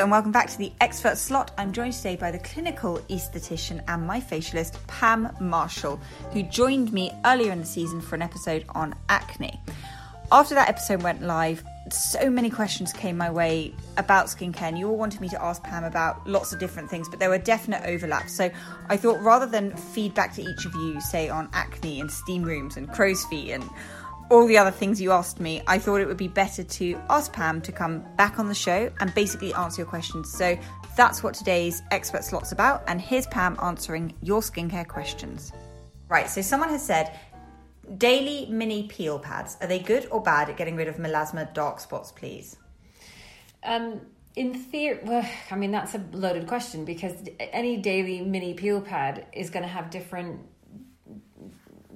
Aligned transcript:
And 0.00 0.10
welcome 0.10 0.32
back 0.32 0.50
to 0.50 0.58
the 0.58 0.72
Expert 0.80 1.16
Slot. 1.16 1.52
I'm 1.56 1.72
joined 1.72 1.92
today 1.94 2.16
by 2.16 2.32
the 2.32 2.38
clinical 2.40 2.98
aesthetician 3.08 3.82
and 3.86 4.04
my 4.04 4.20
facialist, 4.20 4.76
Pam 4.88 5.30
Marshall, 5.40 6.00
who 6.32 6.42
joined 6.42 6.92
me 6.92 7.12
earlier 7.24 7.52
in 7.52 7.60
the 7.60 7.64
season 7.64 8.00
for 8.00 8.16
an 8.16 8.22
episode 8.22 8.64
on 8.74 8.94
acne. 9.08 9.58
After 10.32 10.56
that 10.56 10.68
episode 10.68 11.02
went 11.02 11.22
live, 11.22 11.62
so 11.90 12.28
many 12.28 12.50
questions 12.50 12.92
came 12.92 13.16
my 13.16 13.30
way 13.30 13.72
about 13.96 14.26
skincare, 14.26 14.62
and 14.62 14.78
you 14.78 14.88
all 14.88 14.96
wanted 14.96 15.20
me 15.20 15.28
to 15.28 15.42
ask 15.42 15.62
Pam 15.62 15.84
about 15.84 16.26
lots 16.26 16.52
of 16.52 16.58
different 16.58 16.90
things, 16.90 17.08
but 17.08 17.20
there 17.20 17.30
were 17.30 17.38
definite 17.38 17.82
overlaps. 17.86 18.34
So 18.34 18.50
I 18.88 18.96
thought 18.96 19.22
rather 19.22 19.46
than 19.46 19.76
feedback 19.76 20.34
to 20.34 20.42
each 20.42 20.66
of 20.66 20.74
you, 20.74 21.00
say 21.00 21.28
on 21.28 21.48
acne 21.52 22.00
and 22.00 22.10
steam 22.10 22.42
rooms 22.42 22.76
and 22.76 22.92
crow's 22.92 23.24
feet 23.26 23.52
and 23.52 23.64
all 24.30 24.46
the 24.46 24.56
other 24.56 24.70
things 24.70 25.00
you 25.00 25.12
asked 25.12 25.40
me, 25.40 25.62
I 25.66 25.78
thought 25.78 26.00
it 26.00 26.06
would 26.06 26.16
be 26.16 26.28
better 26.28 26.62
to 26.62 27.00
ask 27.10 27.32
Pam 27.32 27.60
to 27.62 27.72
come 27.72 28.04
back 28.16 28.38
on 28.38 28.48
the 28.48 28.54
show 28.54 28.90
and 29.00 29.14
basically 29.14 29.52
answer 29.54 29.82
your 29.82 29.86
questions. 29.86 30.30
So 30.30 30.58
that's 30.96 31.22
what 31.22 31.34
today's 31.34 31.82
expert 31.90 32.24
slot's 32.24 32.52
about. 32.52 32.84
And 32.86 33.00
here's 33.00 33.26
Pam 33.26 33.56
answering 33.62 34.14
your 34.22 34.40
skincare 34.40 34.86
questions. 34.88 35.52
Right, 36.08 36.28
so 36.28 36.40
someone 36.40 36.68
has 36.70 36.84
said, 36.84 37.18
daily 37.98 38.46
mini 38.50 38.88
peel 38.88 39.18
pads, 39.18 39.56
are 39.60 39.66
they 39.66 39.78
good 39.78 40.06
or 40.10 40.22
bad 40.22 40.48
at 40.48 40.56
getting 40.56 40.76
rid 40.76 40.88
of 40.88 40.96
melasma 40.96 41.52
dark 41.52 41.80
spots, 41.80 42.12
please? 42.12 42.56
Um, 43.62 44.00
in 44.36 44.54
theory, 44.54 45.00
well, 45.04 45.28
I 45.50 45.56
mean 45.56 45.70
that's 45.70 45.94
a 45.94 46.04
loaded 46.12 46.46
question 46.46 46.84
because 46.84 47.12
any 47.38 47.76
daily 47.76 48.20
mini 48.20 48.54
peel 48.54 48.80
pad 48.80 49.26
is 49.32 49.50
going 49.50 49.62
to 49.62 49.68
have 49.68 49.90
different 49.90 50.40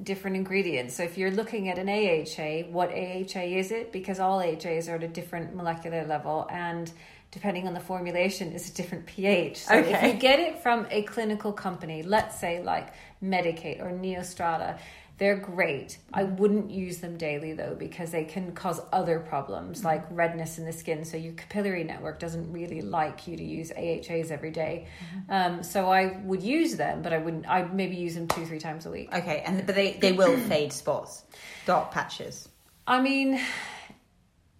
different 0.08 0.36
ingredients. 0.36 0.94
So 0.96 1.02
if 1.02 1.18
you're 1.18 1.30
looking 1.30 1.68
at 1.68 1.78
an 1.78 1.88
AHA, 1.90 2.70
what 2.72 2.88
AHA 2.90 3.42
is 3.62 3.70
it? 3.70 3.92
Because 3.92 4.18
all 4.18 4.40
AHAs 4.40 4.88
are 4.88 4.94
at 4.94 5.02
a 5.02 5.08
different 5.08 5.54
molecular 5.54 6.06
level 6.06 6.48
and 6.50 6.90
depending 7.30 7.66
on 7.68 7.74
the 7.74 7.80
formulation 7.80 8.52
is 8.52 8.70
a 8.70 8.74
different 8.74 9.04
pH. 9.04 9.58
So 9.66 9.74
Okay. 9.74 9.92
if 9.92 10.02
you 10.14 10.18
get 10.18 10.40
it 10.40 10.62
from 10.62 10.86
a 10.90 11.02
clinical 11.02 11.52
company, 11.52 12.02
let's 12.02 12.40
say 12.40 12.62
like 12.62 12.94
Medik8 13.22 13.82
or 13.82 13.90
Neostrata, 13.90 14.78
they're 15.18 15.36
great. 15.36 15.98
I 16.12 16.22
wouldn't 16.22 16.70
use 16.70 16.98
them 16.98 17.16
daily 17.16 17.52
though 17.52 17.74
because 17.74 18.12
they 18.12 18.24
can 18.24 18.52
cause 18.52 18.80
other 18.92 19.18
problems 19.18 19.84
like 19.84 20.04
redness 20.10 20.58
in 20.58 20.64
the 20.64 20.72
skin. 20.72 21.04
So 21.04 21.16
your 21.16 21.32
capillary 21.32 21.82
network 21.82 22.20
doesn't 22.20 22.52
really 22.52 22.82
like 22.82 23.26
you 23.26 23.36
to 23.36 23.44
use 23.44 23.72
AHAs 23.72 24.30
every 24.30 24.52
day. 24.52 24.86
Um, 25.28 25.64
so 25.64 25.90
I 25.90 26.18
would 26.22 26.42
use 26.42 26.76
them, 26.76 27.02
but 27.02 27.12
I 27.12 27.18
wouldn't. 27.18 27.48
I'd 27.48 27.74
maybe 27.74 27.96
use 27.96 28.14
them 28.14 28.28
two, 28.28 28.46
three 28.46 28.60
times 28.60 28.86
a 28.86 28.90
week. 28.90 29.12
Okay, 29.12 29.42
and 29.44 29.66
but 29.66 29.74
they, 29.74 29.92
they 29.94 30.12
will 30.12 30.36
fade 30.48 30.72
spots, 30.72 31.24
dark 31.66 31.90
patches. 31.90 32.48
I 32.86 33.02
mean, 33.02 33.40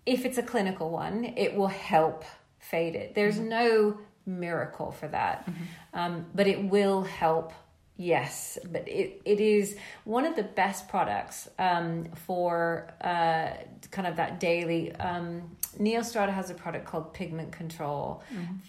if 0.06 0.24
it's 0.24 0.38
a 0.38 0.42
clinical 0.42 0.90
one, 0.90 1.24
it 1.24 1.54
will 1.54 1.68
help 1.68 2.24
fade 2.58 2.96
it. 2.96 3.14
There's 3.14 3.38
no 3.38 3.98
miracle 4.26 4.90
for 4.90 5.06
that, 5.08 5.48
um, 5.94 6.26
but 6.34 6.48
it 6.48 6.64
will 6.64 7.02
help. 7.02 7.52
Yes, 8.00 8.58
but 8.70 8.86
it, 8.86 9.20
it 9.24 9.40
is 9.40 9.76
one 10.04 10.24
of 10.24 10.36
the 10.36 10.44
best 10.44 10.88
products 10.88 11.48
um, 11.58 12.04
for 12.26 12.88
uh, 13.00 13.50
kind 13.90 14.06
of 14.06 14.16
that 14.16 14.38
daily. 14.38 14.94
Um, 14.94 15.56
Neostrata 15.80 16.32
has 16.32 16.48
a 16.48 16.54
product 16.54 16.84
called 16.86 17.12
Pigment 17.12 17.50
Control. 17.50 18.22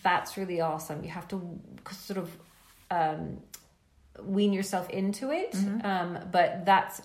That's 0.03 0.35
really 0.35 0.61
awesome. 0.61 1.03
You 1.03 1.11
have 1.11 1.27
to 1.27 1.59
sort 1.91 2.17
of 2.17 2.35
um, 2.89 3.37
wean 4.23 4.51
yourself 4.51 4.89
into 4.89 5.31
it, 5.31 5.55
um, 5.83 6.17
but 6.31 6.65
that's 6.65 6.99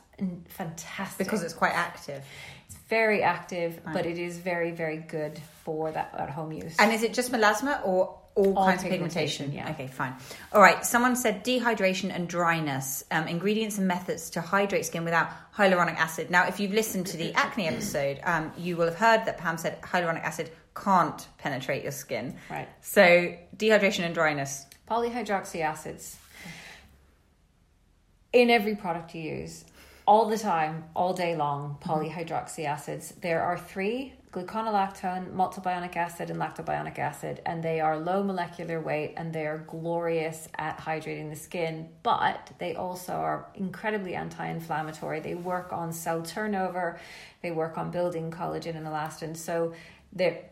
fantastic 0.48 1.27
Because 1.27 1.43
it's 1.43 1.53
quite 1.54 1.75
active. 1.75 2.25
it's 2.66 2.78
very 2.88 3.22
active, 3.22 3.81
but 3.93 4.06
it 4.06 4.16
is 4.19 4.38
very, 4.38 4.71
very 4.71 4.97
good 4.97 5.38
for 5.62 5.93
that 5.93 6.15
at 6.19 6.31
home 6.31 6.53
use. 6.53 6.75
And 6.78 6.91
is 6.91 7.03
it 7.03 7.12
just 7.12 7.31
melasma 7.32 7.84
or 7.87 8.19
all, 8.37 8.59
All 8.59 8.67
kinds 8.67 8.83
of 8.83 8.89
pigmentation, 8.91 9.47
pigmentation? 9.47 9.53
yeah. 9.53 9.84
Okay, 9.84 9.87
fine. 9.87 10.15
All 10.53 10.61
right. 10.61 10.84
Someone 10.84 11.15
said 11.15 11.45
dehydration 11.45 12.11
and 12.15 12.28
dryness. 12.28 13.05
Um, 13.11 13.28
ingredients 13.28 13.78
and 13.78 13.87
methods 13.87 14.31
to 14.31 14.41
hydrate 14.41 14.87
skin 14.87 15.05
without 15.05 15.28
hyaluronic 15.56 15.97
acid. 15.97 16.31
Now, 16.31 16.47
if 16.47 16.59
you've 16.59 16.72
listened 16.72 17.06
to 17.09 17.17
the 17.17 17.33
acne 17.37 17.69
episode, 17.69 18.19
um, 18.25 18.53
you 18.59 18.77
will 18.77 18.87
have 18.87 18.97
heard 18.97 19.25
that 19.27 19.39
Pam 19.39 19.56
said 19.56 19.81
hyaluronic 19.83 20.22
acid 20.25 20.50
can't 20.75 21.28
penetrate 21.39 21.83
your 21.84 21.93
skin. 21.93 22.37
Right. 22.50 22.69
So 22.81 23.37
dehydration 23.56 24.05
and 24.05 24.15
dryness. 24.15 24.66
Polyhydroxy 24.91 25.61
acids 25.62 26.19
in 28.33 28.51
every 28.51 28.75
product 28.75 29.15
you 29.15 29.22
use, 29.22 29.65
all 30.06 30.28
the 30.28 30.37
time, 30.37 30.84
all 30.95 31.15
day 31.15 31.37
long, 31.37 31.78
polyhydroxy 31.81 32.65
acids. 32.66 33.15
There 33.22 33.41
are 33.43 33.56
three 33.56 34.12
gluconolactone, 34.34 35.33
maltobionic 35.33 35.95
acid, 35.95 36.28
and 36.28 36.41
lactobionic 36.41 36.99
acid, 36.99 37.41
and 37.47 37.62
they 37.62 37.78
are 37.78 37.97
low 37.97 38.21
molecular 38.25 38.81
weight 38.81 39.15
and 39.17 39.33
they 39.33 39.47
are 39.47 39.59
glorious 39.59 40.49
at 40.56 40.77
hydrating 40.77 41.31
the 41.31 41.37
skin, 41.37 41.89
but 42.03 42.50
they 42.59 42.75
also 42.75 43.12
are 43.12 43.47
incredibly 43.55 44.17
anti 44.17 44.45
inflammatory. 44.49 45.21
They 45.21 45.37
work 45.37 45.72
on 45.72 45.93
cell 45.93 46.22
turnover, 46.22 46.99
they 47.43 47.53
work 47.53 47.78
on 47.78 47.93
building 47.93 48.33
collagen 48.33 48.77
and 48.77 48.87
elastin. 48.87 49.37
So 49.37 49.72
they're 50.12 50.43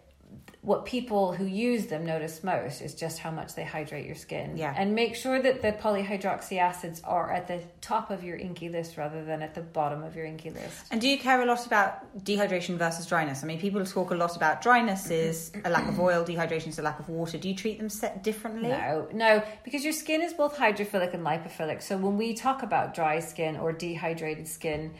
what 0.62 0.86
people 0.86 1.32
who 1.32 1.44
use 1.44 1.86
them 1.86 2.06
notice 2.06 2.44
most 2.44 2.82
is 2.82 2.94
just 2.94 3.18
how 3.18 3.32
much 3.32 3.56
they 3.56 3.64
hydrate 3.64 4.06
your 4.06 4.14
skin. 4.14 4.56
Yeah. 4.56 4.72
And 4.76 4.94
make 4.94 5.16
sure 5.16 5.42
that 5.42 5.60
the 5.60 5.72
polyhydroxy 5.72 6.58
acids 6.58 7.00
are 7.02 7.32
at 7.32 7.48
the 7.48 7.60
top 7.80 8.12
of 8.12 8.22
your 8.22 8.38
INCI 8.38 8.70
list 8.70 8.96
rather 8.96 9.24
than 9.24 9.42
at 9.42 9.56
the 9.56 9.60
bottom 9.60 10.04
of 10.04 10.14
your 10.14 10.24
INCI 10.24 10.54
list. 10.54 10.84
And 10.92 11.00
do 11.00 11.08
you 11.08 11.18
care 11.18 11.42
a 11.42 11.46
lot 11.46 11.66
about 11.66 12.24
dehydration 12.24 12.76
versus 12.76 13.06
dryness? 13.06 13.42
I 13.42 13.46
mean, 13.48 13.58
people 13.58 13.84
talk 13.84 14.12
a 14.12 14.14
lot 14.14 14.36
about 14.36 14.62
dryness 14.62 15.10
is 15.10 15.50
a 15.64 15.70
lack 15.70 15.88
of 15.88 15.98
oil, 15.98 16.24
dehydration 16.24 16.68
is 16.68 16.78
a 16.78 16.82
lack 16.82 17.00
of 17.00 17.08
water. 17.08 17.38
Do 17.38 17.48
you 17.48 17.56
treat 17.56 17.78
them 17.78 17.88
set 17.88 18.22
differently? 18.22 18.68
No, 18.68 19.08
no, 19.12 19.42
because 19.64 19.82
your 19.82 19.92
skin 19.92 20.22
is 20.22 20.32
both 20.32 20.56
hydrophilic 20.56 21.12
and 21.12 21.26
lipophilic. 21.26 21.82
So 21.82 21.96
when 21.96 22.16
we 22.16 22.34
talk 22.34 22.62
about 22.62 22.94
dry 22.94 23.18
skin 23.18 23.56
or 23.56 23.72
dehydrated 23.72 24.46
skin, 24.46 24.94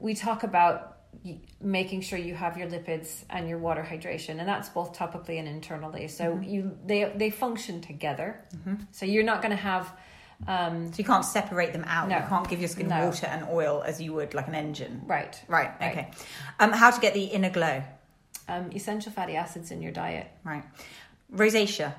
we 0.00 0.14
talk 0.14 0.42
about 0.42 0.93
making 1.60 2.00
sure 2.02 2.18
you 2.18 2.34
have 2.34 2.56
your 2.58 2.68
lipids 2.68 3.24
and 3.30 3.48
your 3.48 3.58
water 3.58 3.82
hydration 3.82 4.38
and 4.40 4.48
that's 4.48 4.68
both 4.68 4.92
topically 4.96 5.38
and 5.38 5.48
internally 5.48 6.08
so 6.08 6.38
you 6.42 6.76
they 6.86 7.12
they 7.16 7.30
function 7.30 7.80
together 7.80 8.40
so 8.92 9.06
you're 9.06 9.24
not 9.24 9.40
going 9.42 9.50
to 9.50 9.56
have 9.56 9.92
um 10.48 10.92
So 10.92 10.98
you 10.98 11.04
can't 11.04 11.24
separate 11.24 11.72
them 11.72 11.84
out. 11.86 12.08
No. 12.08 12.16
You 12.18 12.24
can't 12.28 12.48
give 12.48 12.58
your 12.60 12.68
skin 12.68 12.88
No. 12.88 13.06
water 13.06 13.26
and 13.26 13.46
oil 13.48 13.82
as 13.86 14.00
you 14.02 14.12
would 14.14 14.34
like 14.34 14.48
an 14.48 14.54
engine. 14.56 15.02
right 15.06 15.40
Right. 15.48 15.70
Right. 15.80 15.90
Okay. 15.92 16.10
Um, 16.60 16.72
how 16.72 16.90
to 16.90 17.00
get 17.00 17.14
the 17.14 17.24
inner 17.24 17.50
glow? 17.50 17.82
um 18.48 18.70
essential 18.74 19.10
fatty 19.12 19.36
acids 19.36 19.70
in 19.70 19.80
your 19.80 19.92
diet 19.92 20.26
Right. 20.44 20.64
Rosacea. 21.32 21.94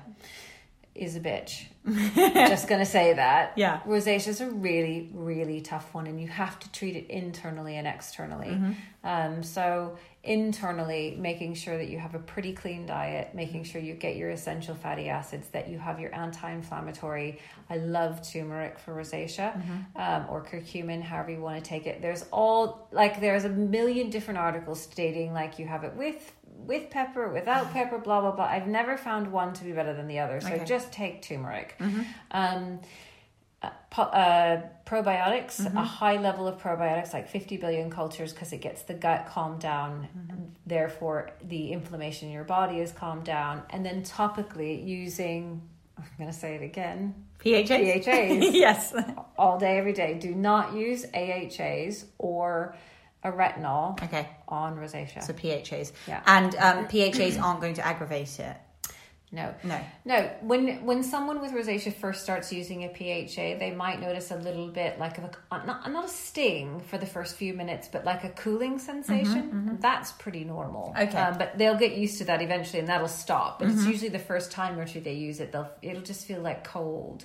is 0.94 1.16
a 1.16 1.20
bitch. 1.20 1.64
Just 1.86 2.68
gonna 2.68 2.86
say 2.86 3.12
that. 3.14 3.52
Yeah. 3.56 3.80
Rosacea 3.86 4.28
is 4.28 4.40
a 4.40 4.50
really, 4.50 5.10
really 5.14 5.60
tough 5.60 5.94
one, 5.94 6.06
and 6.06 6.20
you 6.20 6.28
have 6.28 6.58
to 6.60 6.72
treat 6.72 6.96
it 6.96 7.06
internally 7.08 7.76
and 7.76 7.86
externally. 7.86 8.58
Um, 9.04 9.42
so 9.42 9.96
internally, 10.24 11.16
making 11.18 11.54
sure 11.54 11.78
that 11.78 11.88
you 11.88 11.98
have 11.98 12.14
a 12.14 12.18
pretty 12.18 12.52
clean 12.52 12.86
diet, 12.86 13.34
making 13.34 13.64
sure 13.64 13.80
you 13.80 13.94
get 13.94 14.16
your 14.16 14.30
essential 14.30 14.74
fatty 14.74 15.08
acids, 15.08 15.48
that 15.50 15.68
you 15.68 15.78
have 15.78 16.00
your 16.00 16.12
anti-inflammatory. 16.14 17.38
I 17.70 17.76
love 17.76 18.28
turmeric 18.28 18.78
for 18.78 18.94
rosacea, 18.94 19.54
um, 19.96 20.26
or 20.28 20.44
curcumin, 20.44 21.02
however 21.02 21.30
you 21.30 21.40
want 21.40 21.62
to 21.62 21.68
take 21.68 21.86
it. 21.86 22.02
There's 22.02 22.24
all 22.32 22.88
like 22.92 23.20
there's 23.20 23.44
a 23.44 23.48
million 23.50 24.10
different 24.10 24.38
articles 24.38 24.80
stating 24.80 25.32
like 25.32 25.58
you 25.58 25.66
have 25.66 25.84
it 25.84 25.94
with 25.94 26.32
with 26.66 26.90
pepper, 26.90 27.28
without 27.32 27.72
pepper, 27.72 27.98
blah 27.98 28.20
blah 28.20 28.32
blah. 28.32 28.44
I've 28.44 28.66
never 28.66 28.96
found 28.96 29.30
one 29.32 29.52
to 29.54 29.64
be 29.64 29.72
better 29.72 29.94
than 29.94 30.08
the 30.08 30.18
other. 30.18 30.40
So 30.40 30.48
Okay. 30.48 30.64
just 30.64 30.92
take 30.92 31.22
turmeric. 31.22 31.76
Um, 32.30 32.80
uh, 33.62 33.70
po- 33.90 34.02
uh, 34.02 34.60
probiotics, 34.84 35.64
a 35.74 35.80
high 35.80 36.18
level 36.18 36.46
of 36.46 36.58
probiotics, 36.60 37.14
like 37.14 37.26
50 37.28 37.56
billion 37.56 37.90
cultures, 37.90 38.32
because 38.34 38.52
it 38.52 38.60
gets 38.60 38.82
the 38.82 38.92
gut 38.94 39.26
calmed 39.28 39.60
down. 39.60 40.52
Therefore, 40.66 41.30
the 41.42 41.72
inflammation 41.72 42.28
in 42.28 42.34
your 42.34 42.44
body 42.44 42.80
is 42.80 42.92
calmed 42.92 43.24
down. 43.24 43.62
And 43.70 43.84
then 43.84 44.02
topically, 44.02 44.86
using, 44.86 45.62
I'm 45.96 46.04
going 46.18 46.30
to 46.30 46.36
say 46.36 46.54
it 46.56 46.62
again, 46.62 47.14
PHAs. 47.38 48.04
PHAs. 48.04 48.54
yes. 48.54 48.94
all 49.38 49.58
day, 49.58 49.78
every 49.78 49.94
day. 49.94 50.14
Do 50.18 50.34
not 50.34 50.74
use 50.74 51.06
AHAs 51.14 52.04
or 52.18 52.74
a 53.22 53.32
retinol 53.32 54.00
Okay. 54.04 54.28
on 54.48 54.76
rosacea. 54.76 55.22
So 55.22 55.32
PHAs. 55.32 55.92
Yeah. 56.06 56.22
And 56.26 56.54
um, 56.56 56.86
PHAs 56.88 57.38
aren't 57.42 57.60
going 57.60 57.74
to 57.74 57.86
aggravate 57.86 58.38
it. 58.38 58.56
No. 59.32 59.52
No. 59.64 59.80
No. 60.04 60.30
When 60.40 60.84
when 60.86 61.02
someone 61.02 61.40
with 61.40 61.50
rosacea 61.50 61.92
first 61.92 62.22
starts 62.22 62.52
using 62.52 62.84
a 62.84 62.88
PHA, 62.88 63.58
they 63.58 63.72
might 63.76 64.00
notice 64.00 64.30
a 64.30 64.36
little 64.36 64.68
bit 64.68 65.00
like 65.00 65.18
of 65.18 65.24
a 65.24 65.30
uh, 65.50 65.64
not, 65.66 65.90
not 65.92 66.04
a 66.04 66.08
sting 66.08 66.80
for 66.88 66.96
the 66.96 67.06
first 67.06 67.34
few 67.34 67.52
minutes, 67.52 67.88
but 67.90 68.04
like 68.04 68.22
a 68.22 68.30
cooling 68.30 68.78
sensation. 68.78 69.78
That's 69.80 70.12
pretty 70.12 70.44
normal. 70.44 70.94
Mm-hmm, 70.96 71.08
Okay. 71.08 71.18
Um, 71.18 71.38
but 71.38 71.58
they'll 71.58 71.74
get 71.76 71.96
used 71.96 72.18
to 72.18 72.24
that 72.26 72.40
eventually, 72.40 72.78
and 72.78 72.88
that'll 72.88 73.08
stop. 73.08 73.58
But 73.58 73.68
it's 73.68 73.84
usually 73.84 74.10
the 74.10 74.20
first 74.20 74.52
time 74.52 74.78
or 74.78 74.86
two 74.86 75.00
they 75.00 75.14
use 75.14 75.40
it, 75.40 75.50
they'll 75.50 75.70
it'll 75.82 76.02
just 76.02 76.24
feel 76.24 76.40
like 76.40 76.62
cold. 76.62 77.24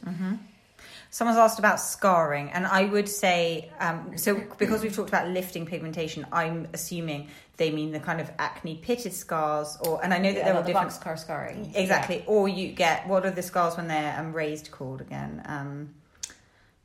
Someone's 1.10 1.38
asked 1.38 1.60
about 1.60 1.80
scarring, 1.80 2.50
and 2.51 2.66
I 2.66 2.86
would 2.86 3.10
say 3.10 3.69
um, 3.80 4.18
so 4.18 4.42
because 4.57 4.81
we've 4.81 4.95
talked 4.95 5.10
about 5.10 5.28
lifting 5.28 5.66
pigmentation. 5.66 6.25
I'm 6.31 6.68
assuming 6.74 7.28
they 7.57 7.69
mean 7.69 7.92
the 7.92 8.00
kind 8.00 8.22
of 8.22 8.31
acne 8.39 8.75
pitted 8.75 9.13
scars, 9.13 9.78
or 9.81 10.01
and 10.04 10.13
I 10.13 10.18
know 10.19 10.31
that 10.31 10.38
Yeah, 10.39 10.45
there 10.45 10.56
are 10.56 10.62
the 10.62 10.68
different 10.68 10.92
boxcar 10.92 11.19
scarring. 11.19 11.72
exactly. 11.75 12.24
Or 12.28 12.48
you 12.48 12.72
get 12.72 13.07
what 13.07 13.25
are 13.25 13.31
the 13.31 13.42
scars 13.44 13.75
when 13.78 13.88
they're 13.88 14.18
um, 14.19 14.31
raised 14.33 14.72
called 14.72 15.01
again? 15.01 15.42
Um, 15.45 15.95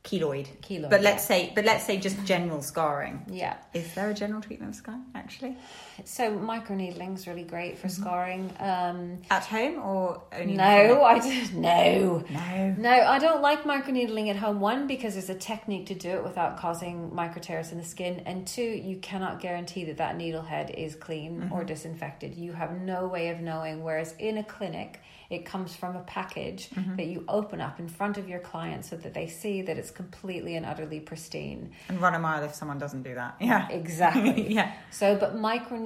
keloid. 0.04 0.46
Keloid, 0.62 0.88
But 0.90 1.02
let's 1.02 1.24
yeah. 1.24 1.36
say, 1.46 1.52
but 1.54 1.64
let's 1.64 1.84
say 1.84 1.96
just 1.96 2.24
general 2.24 2.62
scarring. 2.62 3.24
Yeah. 3.28 3.56
Is 3.74 3.92
there 3.94 4.08
a 4.10 4.14
general 4.14 4.40
treatment 4.40 4.70
of 4.70 4.76
scarring 4.76 5.04
actually 5.16 5.56
So 6.04 6.30
microneedling 6.32 7.14
is 7.14 7.26
really 7.26 7.42
great 7.42 7.74
Mm-hmm. 7.74 7.80
for 7.80 7.88
scarring. 7.88 8.52
Um, 8.60 9.18
at 9.30 9.44
home 9.44 9.78
or 9.82 10.22
only? 10.32 10.54
no? 10.54 11.02
I 11.02 11.18
just 11.18 11.52
no. 11.54 12.24
no. 12.30 12.74
No, 12.78 12.90
I 12.90 13.18
don't 13.18 13.42
like 13.42 13.64
microneedling 13.64 14.28
at 14.30 14.36
home. 14.36 14.60
One, 14.60 14.86
because 14.86 15.14
there's 15.14 15.30
a 15.30 15.34
technique 15.34 15.86
to 15.86 15.94
do 15.94 16.10
it 16.10 16.24
without 16.24 16.56
causing 16.58 17.14
micro 17.14 17.40
tears 17.40 17.72
in 17.72 17.78
the 17.78 17.84
skin, 17.84 18.22
and 18.26 18.46
two, 18.46 18.62
you 18.62 18.96
cannot 18.98 19.40
guarantee 19.40 19.84
that 19.84 19.96
that 19.98 20.16
needle 20.16 20.42
head 20.42 20.70
is 20.70 20.94
clean 20.94 21.48
or 21.52 21.64
disinfected. 21.64 22.34
You 22.36 22.52
have 22.52 22.72
no 22.80 23.06
way 23.08 23.30
of 23.30 23.40
knowing. 23.40 23.82
Whereas 23.82 24.14
in 24.18 24.38
a 24.38 24.44
clinic, 24.44 25.00
it 25.28 25.44
comes 25.44 25.74
from 25.74 25.96
a 25.96 26.00
package 26.02 26.68
that 26.96 27.06
you 27.06 27.24
open 27.28 27.60
up 27.60 27.80
in 27.80 27.88
front 27.88 28.16
of 28.16 28.28
your 28.28 28.38
client 28.38 28.84
so 28.84 28.96
that 28.96 29.12
they 29.12 29.26
see 29.26 29.62
that 29.62 29.76
it's 29.76 29.90
completely 29.90 30.54
and 30.54 30.64
utterly 30.64 31.00
pristine. 31.00 31.72
And 31.88 32.00
run 32.00 32.14
a 32.14 32.18
mile 32.20 32.44
if 32.44 32.54
someone 32.54 32.78
doesn't 32.78 33.02
do 33.02 33.14
that. 33.16 33.36
Yeah. 33.40 33.68
Exactly. 33.68 34.46
Yeah. 34.56 34.72
So, 34.90 35.16
but 35.16 35.34
microneedling 35.36 35.85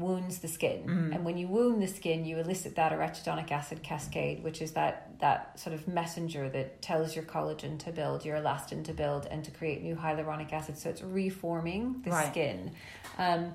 wounds 0.00 0.38
the 0.38 0.48
skin, 0.48 1.10
and 1.12 1.24
when 1.24 1.36
you 1.38 1.48
wound 1.48 1.82
the 1.82 1.86
skin, 1.86 2.24
you 2.24 2.38
elicit 2.38 2.74
that 2.76 2.92
arachidonic 2.92 3.50
acid 3.50 3.82
cascade, 3.82 4.42
which 4.44 4.60
is 4.60 4.72
that 4.72 5.18
that 5.20 5.58
sort 5.58 5.74
of 5.74 5.88
messenger 5.88 6.48
that 6.50 6.82
tells 6.82 7.14
your 7.16 7.24
collagen 7.24 7.78
to 7.78 7.92
build, 7.92 8.24
your 8.24 8.36
elastin 8.36 8.84
to 8.84 8.92
build, 8.92 9.26
and 9.30 9.44
to 9.44 9.50
create 9.50 9.82
new 9.82 9.96
hyaluronic 9.96 10.52
acid. 10.52 10.76
So 10.76 10.90
it's 10.90 11.02
reforming 11.02 12.02
the 12.04 12.10
Right. 12.10 12.30
skin. 12.30 12.72
Um, 13.18 13.52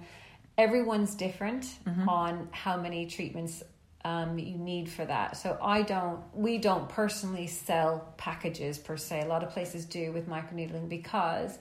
everyone's 0.58 1.14
different 1.16 1.66
on 2.08 2.50
how 2.52 2.78
many 2.78 3.06
treatments 3.06 3.62
um, 4.06 4.40
you 4.40 4.58
need 4.58 4.90
for 4.90 5.06
that. 5.06 5.38
So 5.38 5.58
I 5.62 5.82
don't, 5.84 6.22
we 6.34 6.58
don't 6.58 6.88
personally 6.90 7.48
sell 7.48 8.14
packages 8.18 8.78
per 8.78 8.98
se. 8.98 9.22
A 9.22 9.28
lot 9.28 9.44
of 9.44 9.50
places 9.52 9.86
do 9.86 10.12
with 10.14 10.28
microneedling 10.30 10.88
because, 10.90 11.58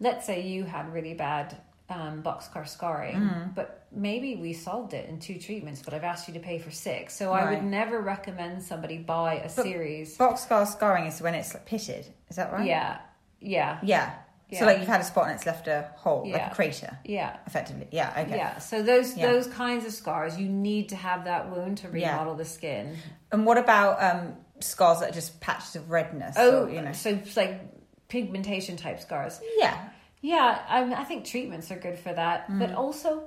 let's 0.00 0.24
say 0.26 0.46
you 0.46 0.64
had 0.64 0.92
really 0.92 1.14
bad 1.14 1.56
um, 1.90 2.22
boxcar 2.22 2.68
scarring, 2.68 3.52
but 3.54 3.86
maybe 3.90 4.36
we 4.36 4.52
solved 4.52 4.92
it 4.92 5.08
in 5.08 5.18
two 5.18 5.38
treatments, 5.38 5.80
but 5.82 5.94
I've 5.94 6.04
asked 6.04 6.28
you 6.28 6.34
to 6.34 6.40
pay 6.40 6.58
for 6.58 6.70
six. 6.70 7.14
So 7.16 7.32
I 7.32 7.50
would 7.50 7.64
never 7.64 8.00
recommend 8.00 8.62
somebody 8.62 8.98
buy 8.98 9.34
a 9.36 9.48
series. 9.48 10.16
Box 10.16 10.42
scar 10.42 10.66
scarring 10.66 11.06
is 11.06 11.20
when 11.20 11.34
it's 11.34 11.54
like, 11.54 11.64
pitted. 11.66 12.06
Is 12.28 12.36
that 12.36 12.52
right? 12.52 12.66
Yeah, 12.66 12.98
yeah, 13.40 13.78
Yeah. 13.82 14.14
Yeah. 14.50 14.60
So 14.60 14.64
like 14.64 14.78
you've 14.78 14.88
had 14.88 15.02
a 15.02 15.04
spot 15.04 15.24
and 15.26 15.34
it's 15.34 15.44
left 15.44 15.68
a 15.68 15.90
hole, 15.96 16.26
like 16.30 16.52
a 16.52 16.54
crater, 16.54 16.98
yeah. 17.04 17.36
effectively. 17.46 17.86
Yeah. 17.90 18.14
Okay. 18.16 18.34
Yeah, 18.36 18.56
so 18.58 18.82
those 18.82 19.14
Yeah. 19.14 19.30
those 19.30 19.46
kinds 19.46 19.84
of 19.84 19.92
scars, 19.92 20.38
you 20.38 20.48
need 20.48 20.88
to 20.88 20.96
have 20.96 21.24
that 21.26 21.50
wound 21.50 21.76
to 21.78 21.88
Yeah. 21.92 22.12
remodel 22.12 22.34
the 22.34 22.46
skin. 22.46 22.96
And 23.30 23.44
what 23.44 23.58
about 23.58 24.02
um, 24.02 24.36
scars 24.60 25.00
that 25.00 25.10
are 25.10 25.12
just 25.12 25.38
patches 25.40 25.76
of 25.76 25.90
redness? 25.90 26.36
Oh, 26.38 26.64
or, 26.64 26.70
you 26.70 26.80
know. 26.80 26.92
so 26.92 27.10
it's 27.10 27.36
like 27.36 27.60
pigmentation 28.08 28.78
type 28.78 29.00
scars. 29.00 29.38
Yeah. 29.58 29.90
Yeah, 30.20 30.58
I, 30.68 30.82
I 30.94 31.04
think 31.04 31.24
treatments 31.24 31.70
are 31.70 31.78
good 31.78 31.98
for 31.98 32.12
that, 32.12 32.48
Mm. 32.48 32.58
but 32.58 32.72
also 32.74 33.22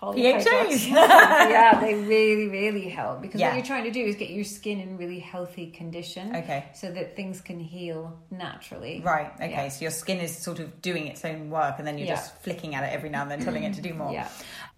PHAs. 0.00 0.88
yeah, 0.88 1.78
they 1.80 1.94
really, 1.94 2.48
really 2.48 2.88
help 2.88 3.22
because 3.22 3.40
Yeah. 3.40 3.48
what 3.48 3.56
you're 3.56 3.64
trying 3.66 3.84
to 3.84 3.90
do 3.92 4.04
is 4.04 4.16
get 4.16 4.30
your 4.30 4.42
skin 4.44 4.80
in 4.80 4.96
really 4.96 5.20
healthy 5.20 5.70
condition. 5.70 6.34
Okay. 6.34 6.64
So 6.74 6.90
that 6.90 7.14
things 7.14 7.40
can 7.40 7.60
heal 7.60 8.18
naturally. 8.30 9.00
Right. 9.04 9.30
Okay. 9.36 9.50
Yeah. 9.50 9.68
So 9.68 9.82
your 9.82 9.90
skin 9.92 10.18
is 10.18 10.36
sort 10.36 10.58
of 10.58 10.82
doing 10.82 11.06
its 11.06 11.24
own 11.24 11.50
work, 11.50 11.76
and 11.78 11.86
then 11.86 11.98
you're 11.98 12.08
Yeah. 12.08 12.16
just 12.16 12.34
flicking 12.42 12.74
at 12.74 12.82
it 12.84 12.92
every 12.92 13.10
now 13.10 13.22
and 13.22 13.30
then, 13.30 13.40
telling 13.44 13.62
it 13.64 13.74
to 13.74 13.80
do 13.80 13.94
more. 14.02 14.12
Yeah. 14.12 14.28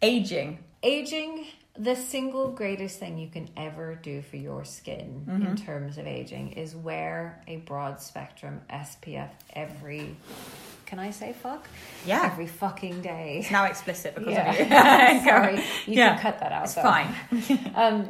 Aging. 0.02 0.58
Aging, 0.82 1.46
the 1.78 1.96
single 1.96 2.50
greatest 2.50 2.98
thing 2.98 3.16
you 3.16 3.28
can 3.28 3.48
ever 3.56 3.94
do 3.94 4.20
for 4.20 4.36
your 4.36 4.64
skin 4.66 5.24
Mm-hmm. 5.26 5.46
in 5.46 5.56
terms 5.56 5.96
of 5.96 6.06
aging 6.06 6.52
is 6.52 6.76
wear 6.76 7.42
a 7.48 7.56
broad 7.56 7.98
spectrum 8.00 8.60
SPF 8.70 9.30
every. 9.54 10.16
Can 10.86 10.98
I 10.98 11.10
say 11.10 11.32
fuck? 11.32 11.66
Yeah. 12.06 12.22
Every 12.32 12.46
fucking 12.46 13.00
day. 13.02 13.38
It's 13.40 13.50
now 13.50 13.64
explicit 13.64 14.14
because 14.14 14.32
Yeah. 14.32 14.52
of 14.52 15.19
you. 15.22 15.25
Sorry, 15.28 15.56
you 15.86 15.94
Yeah. 15.98 16.14
can 16.14 16.22
cut 16.22 16.40
that 16.40 16.52
out. 16.52 16.64
It's 16.64 16.75
though. 16.75 16.82
fine. 16.82 17.14
Um, 17.75 18.08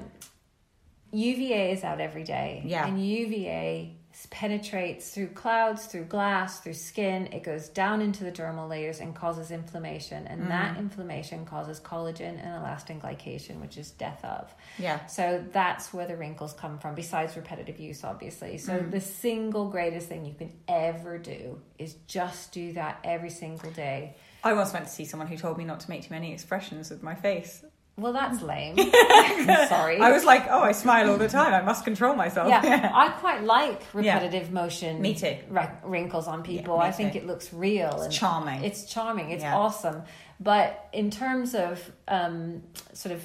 UVA 1.12 1.72
is 1.72 1.84
out 1.84 2.00
every 2.00 2.24
day. 2.24 2.62
Yeah. 2.66 2.86
And 2.86 3.04
UVA 3.04 3.93
penetrates 4.30 5.10
through 5.10 5.28
clouds, 5.28 5.86
through 5.86 6.04
glass, 6.04 6.60
through 6.60 6.74
skin. 6.74 7.26
It 7.32 7.42
goes 7.42 7.68
down 7.68 8.00
into 8.00 8.24
the 8.24 8.32
dermal 8.32 8.68
layers 8.68 9.00
and 9.00 9.14
causes 9.14 9.50
inflammation. 9.50 10.26
And 10.26 10.42
Mm. 10.42 10.48
that 10.48 10.76
inflammation 10.78 11.44
causes 11.44 11.80
collagen 11.80 12.38
and 12.42 12.62
elastin 12.64 13.00
glycation, 13.00 13.60
which 13.60 13.76
is 13.76 13.90
death 13.90 14.24
of. 14.24 14.52
Yeah. 14.78 15.04
So 15.06 15.44
that's 15.52 15.92
where 15.92 16.06
the 16.06 16.16
wrinkles 16.16 16.52
come 16.52 16.78
from, 16.78 16.94
besides 16.94 17.36
repetitive 17.36 17.78
use, 17.78 18.04
obviously. 18.04 18.58
So 18.58 18.78
Mm. 18.80 18.90
the 18.90 19.00
single 19.00 19.68
greatest 19.70 20.08
thing 20.08 20.24
you 20.24 20.34
can 20.34 20.52
ever 20.68 21.18
do 21.18 21.60
is 21.78 21.94
just 22.06 22.52
do 22.52 22.72
that 22.74 22.98
every 23.04 23.30
single 23.30 23.70
day. 23.70 24.14
I 24.42 24.52
once 24.52 24.72
went 24.72 24.86
to 24.86 24.92
see 24.92 25.04
someone 25.06 25.26
who 25.28 25.36
told 25.36 25.58
me 25.58 25.64
not 25.64 25.80
to 25.80 25.90
make 25.90 26.02
too 26.02 26.12
many 26.14 26.32
expressions 26.32 26.90
with 26.90 27.02
my 27.02 27.14
face. 27.14 27.64
Well, 27.96 28.12
that's 28.12 28.42
lame. 28.42 28.76
Sorry. 29.68 30.00
I 30.00 30.10
was 30.10 30.24
like, 30.24 30.46
oh, 30.50 30.60
I 30.60 30.72
smile 30.72 31.10
all 31.10 31.16
the 31.16 31.28
time. 31.28 31.54
I 31.54 31.62
must 31.62 31.84
control 31.84 32.14
myself. 32.16 32.48
yeah, 32.48 32.90
I 32.94 33.10
quite 33.10 33.44
like 33.44 33.82
repetitive 33.92 34.50
motion. 34.50 35.00
Me 35.00 35.14
too. 35.14 35.36
ri- 35.48 35.68
wrinkles 35.84 36.26
on 36.26 36.42
people. 36.42 36.76
Yeah, 36.76 36.82
I 36.82 36.90
think 36.90 37.12
too. 37.12 37.18
it 37.18 37.26
looks 37.26 37.52
real. 37.52 38.02
It's 38.02 38.16
charming. 38.16 38.64
It's 38.64 38.84
charming. 38.86 39.30
It's 39.30 39.44
Yeah. 39.44 39.56
awesome. 39.56 40.02
But 40.40 40.88
in 40.92 41.10
terms 41.12 41.54
of 41.54 41.80
um, 42.08 42.62
sort 42.94 43.14
of 43.14 43.24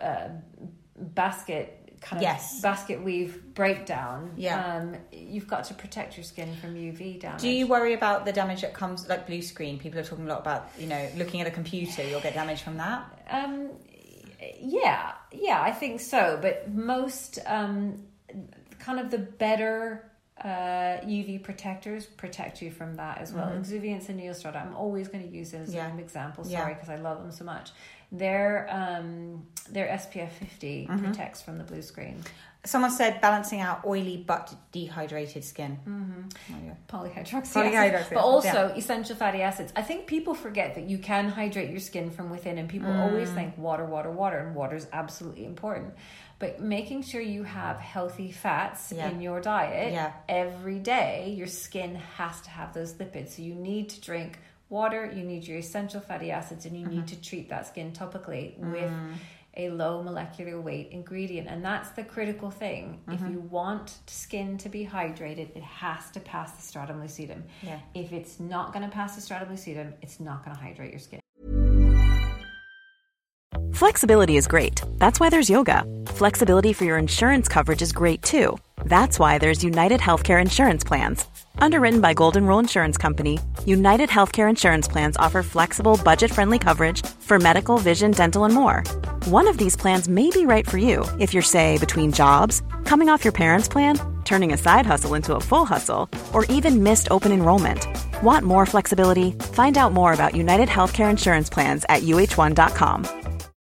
uh, 0.00 0.28
basket 0.96 1.72
kind 2.00 2.18
of 2.18 2.22
Yes. 2.22 2.60
basket 2.60 3.02
weave 3.02 3.42
breakdown, 3.54 4.30
Yeah. 4.36 4.76
um, 4.76 4.96
you've 5.12 5.48
got 5.48 5.64
to 5.64 5.74
protect 5.74 6.16
your 6.16 6.24
skin 6.24 6.54
from 6.56 6.74
UV 6.74 7.20
damage. 7.20 7.40
Do 7.42 7.48
you 7.48 7.66
worry 7.66 7.94
about 7.94 8.24
the 8.24 8.32
damage 8.32 8.60
that 8.62 8.74
comes, 8.74 9.08
like 9.08 9.26
blue 9.26 9.42
screen? 9.42 9.78
People 9.78 9.98
are 10.00 10.04
talking 10.04 10.24
a 10.24 10.28
lot 10.28 10.40
about, 10.40 10.70
you 10.78 10.86
know, 10.86 11.08
looking 11.16 11.40
at 11.40 11.46
a 11.46 11.50
computer, 11.50 12.02
you'll 12.02 12.20
get 12.20 12.34
damage 12.34 12.62
from 12.62 12.76
that. 12.78 13.04
Um, 13.30 13.70
yeah, 14.60 15.12
yeah, 15.32 15.60
I 15.60 15.70
think 15.72 16.00
so. 16.00 16.38
But 16.40 16.70
most 16.72 17.38
um, 17.46 18.02
kind 18.78 19.00
of 19.00 19.10
the 19.10 19.18
better 19.18 20.10
uh, 20.42 21.00
UV 21.06 21.42
protectors 21.42 22.04
protect 22.06 22.60
you 22.60 22.70
from 22.70 22.96
that 22.96 23.18
as 23.18 23.32
well. 23.32 23.46
Exuviance 23.48 24.08
and 24.10 24.20
Neostrata, 24.20 24.60
I'm 24.64 24.74
always 24.76 25.08
going 25.08 25.26
to 25.26 25.34
use 25.34 25.52
it 25.54 25.58
as 25.58 25.68
Mm-hmm. 25.68 25.76
Yeah. 25.78 25.92
an 25.92 25.98
example. 25.98 26.44
Sorry, 26.44 26.74
because 26.74 26.90
I 26.90 26.96
love 26.96 27.22
them 27.22 27.32
so 27.32 27.44
much. 27.44 27.70
Their 28.12 28.68
um, 28.70 29.46
their 29.70 29.86
SPF 29.88 30.30
50 30.30 30.86
Mm-hmm. 30.88 31.04
protects 31.04 31.42
from 31.42 31.58
the 31.58 31.64
blue 31.64 31.82
screen. 31.82 32.22
Someone 32.66 32.90
said 32.90 33.20
balancing 33.20 33.60
out 33.60 33.84
oily 33.86 34.16
but 34.16 34.54
dehydrated 34.72 35.44
skin. 35.44 35.78
Mm-hmm. 35.88 36.70
Polyhydroxy, 36.88 37.52
Polyhydroxy 37.52 37.74
acid, 37.74 37.94
acid, 37.94 38.06
but 38.14 38.20
also 38.20 38.72
essential 38.76 39.16
fatty 39.16 39.40
acids. 39.40 39.72
I 39.76 39.82
think 39.82 40.06
people 40.06 40.34
forget 40.34 40.74
that 40.74 40.84
you 40.90 40.98
can 40.98 41.28
hydrate 41.28 41.70
your 41.70 41.80
skin 41.80 42.10
from 42.10 42.28
within, 42.30 42.58
and 42.58 42.68
people 42.68 42.92
always 42.92 43.28
Mm. 43.30 43.34
think 43.34 43.58
water, 43.58 43.84
water, 43.84 44.10
water, 44.10 44.38
and 44.38 44.54
water 44.54 44.76
is 44.76 44.86
absolutely 44.92 45.44
important. 45.44 45.94
But 46.38 46.60
making 46.60 47.02
sure 47.02 47.20
you 47.22 47.44
have 47.44 47.78
healthy 47.78 48.30
fats 48.30 48.92
Yeah. 48.92 49.08
in 49.08 49.22
your 49.22 49.40
diet 49.40 49.92
Yeah. 49.92 50.12
every 50.28 50.78
day, 50.78 51.30
your 51.30 51.46
skin 51.46 51.94
has 52.18 52.40
to 52.42 52.50
have 52.50 52.74
those 52.74 52.92
lipids. 52.94 53.30
So 53.30 53.42
you 53.42 53.54
need 53.54 53.88
to 53.90 54.00
drink 54.00 54.38
water, 54.68 55.06
you 55.14 55.22
need 55.22 55.46
your 55.46 55.58
essential 55.58 56.00
fatty 56.00 56.30
acids, 56.32 56.66
and 56.66 56.76
you 56.76 56.86
need 56.86 57.06
to 57.06 57.16
treat 57.20 57.48
that 57.50 57.66
skin 57.68 57.92
topically 57.92 58.58
with 58.58 58.90
a 59.56 59.70
low 59.70 60.02
molecular 60.02 60.60
weight 60.60 60.90
ingredient. 60.90 61.48
And 61.48 61.64
that's 61.64 61.90
the 61.90 62.04
critical 62.04 62.50
thing. 62.50 63.00
If 63.08 63.20
mm-hmm. 63.20 63.32
you 63.32 63.40
want 63.40 63.98
skin 64.06 64.58
to 64.58 64.68
be 64.68 64.86
hydrated, 64.86 65.56
it 65.56 65.62
has 65.62 66.10
to 66.10 66.20
pass 66.20 66.52
the 66.52 66.62
stratum 66.62 67.00
lucidum. 67.00 67.42
Yeah. 67.62 67.78
If 67.94 68.12
it's 68.12 68.38
not 68.38 68.72
going 68.72 68.84
to 68.84 68.94
pass 68.94 69.14
the 69.14 69.20
stratum 69.20 69.48
lucidum, 69.48 69.92
it's 70.02 70.20
not 70.20 70.44
going 70.44 70.56
to 70.56 70.62
hydrate 70.62 70.90
your 70.90 71.00
skin. 71.00 71.20
Flexibility 73.72 74.38
is 74.38 74.46
great. 74.46 74.80
That's 74.96 75.20
why 75.20 75.28
there's 75.28 75.50
yoga. 75.50 75.84
Flexibility 76.06 76.72
for 76.72 76.84
your 76.84 76.96
insurance 76.96 77.46
coverage 77.46 77.82
is 77.82 77.92
great 77.92 78.22
too. 78.22 78.56
That's 78.84 79.18
why 79.18 79.36
there's 79.36 79.62
United 79.62 80.00
Healthcare 80.00 80.40
Insurance 80.40 80.82
Plans. 80.82 81.26
Underwritten 81.58 82.00
by 82.00 82.14
Golden 82.14 82.46
Rule 82.46 82.58
Insurance 82.58 82.96
Company, 82.96 83.38
United 83.66 84.08
Healthcare 84.08 84.48
Insurance 84.48 84.88
Plans 84.88 85.16
offer 85.18 85.42
flexible, 85.42 86.00
budget 86.02 86.30
friendly 86.30 86.58
coverage 86.58 87.04
for 87.06 87.38
medical, 87.38 87.76
vision, 87.76 88.12
dental, 88.12 88.44
and 88.44 88.54
more. 88.54 88.82
One 89.26 89.48
of 89.48 89.58
these 89.58 89.74
plans 89.74 90.06
may 90.06 90.30
be 90.30 90.46
right 90.46 90.64
for 90.64 90.78
you 90.78 91.04
if 91.18 91.34
you're, 91.34 91.42
say, 91.42 91.78
between 91.78 92.12
jobs, 92.12 92.62
coming 92.84 93.08
off 93.08 93.24
your 93.24 93.32
parents' 93.32 93.66
plan, 93.66 93.98
turning 94.22 94.52
a 94.52 94.56
side 94.56 94.86
hustle 94.86 95.14
into 95.14 95.34
a 95.34 95.40
full 95.40 95.64
hustle, 95.64 96.08
or 96.32 96.44
even 96.44 96.84
missed 96.84 97.08
open 97.10 97.32
enrollment. 97.32 97.88
Want 98.22 98.44
more 98.44 98.66
flexibility? 98.66 99.32
Find 99.52 99.76
out 99.76 99.92
more 99.92 100.12
about 100.12 100.36
United 100.36 100.68
Healthcare 100.68 101.10
Insurance 101.10 101.50
Plans 101.50 101.84
at 101.88 102.04
uh1.com. 102.04 103.04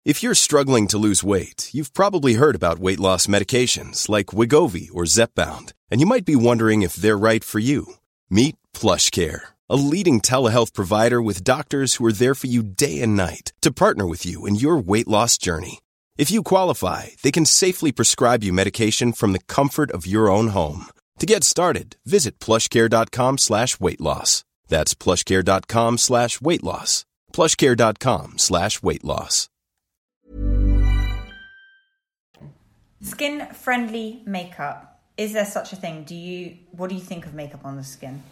If 0.05 0.22
you're 0.22 0.36
struggling 0.36 0.86
to 0.88 1.00
lose 1.00 1.24
weight, 1.24 1.74
you've 1.74 1.95
probably 1.95 2.36
heard 2.36 2.53
about 2.53 2.77
weight 2.77 3.00
loss 3.00 3.25
medications 3.25 4.07
like 4.07 4.27
Wegovy 4.27 4.89
or 4.93 5.05
Zepbound, 5.05 5.74
and 5.89 6.00
you 6.00 6.05
might 6.05 6.25
be 6.25 6.36
wondering 6.36 6.84
if 6.84 6.93
they're 6.93 7.17
right 7.17 7.43
for 7.43 7.57
you. 7.57 7.95
Meet 8.29 8.55
PlushCare, 8.75 9.39
a 9.69 9.75
leading 9.75 10.22
telehealth 10.22 10.74
provider 10.74 11.22
with 11.22 11.43
doctors 11.43 11.95
who 11.95 12.05
are 12.05 12.12
there 12.12 12.36
for 12.36 12.48
you 12.48 12.63
day 12.63 13.01
and 13.01 13.15
night 13.15 13.53
to 13.62 13.72
partner 13.72 14.05
with 14.07 14.25
you 14.25 14.45
in 14.45 14.55
your 14.55 14.77
weight 14.77 15.07
loss 15.07 15.38
journey. 15.38 15.79
If 16.17 16.31
you 16.31 16.43
qualify, 16.43 17.07
they 17.24 17.31
can 17.31 17.45
safely 17.45 17.91
prescribe 17.91 18.43
you 18.43 18.53
medication 18.53 19.12
from 19.13 19.34
the 19.34 19.43
comfort 19.48 19.91
of 19.91 20.07
your 20.07 20.29
own 20.29 20.50
home. 20.50 20.86
To 21.19 21.25
get 21.25 21.43
started, 21.43 21.98
visit 22.05 22.39
plushcare.com 22.39 23.38
slash 23.38 23.79
weight 23.79 24.01
loss. 24.01 24.43
That's 24.67 24.93
plushcare.com 24.93 25.98
slash 25.98 26.41
weight 26.41 26.63
loss. 26.63 27.05
plushcare.com 27.34 28.38
slash 28.38 28.81
weight 28.81 29.03
loss. 29.03 29.50
Skin 33.01 33.48
friendly 33.53 34.24
makeup. 34.25 35.00
Is 35.15 35.34
there 35.34 35.45
such 35.45 35.74
a 35.74 35.75
thing? 35.75 36.03
Do 36.05 36.15
you 36.15 36.57
what 36.72 36.89
do 36.89 36.95
you 36.95 37.01
think 37.01 37.25
of 37.25 37.34
makeup 37.34 37.63
on 37.63 37.77
the 37.77 37.84
skin? 37.84 38.24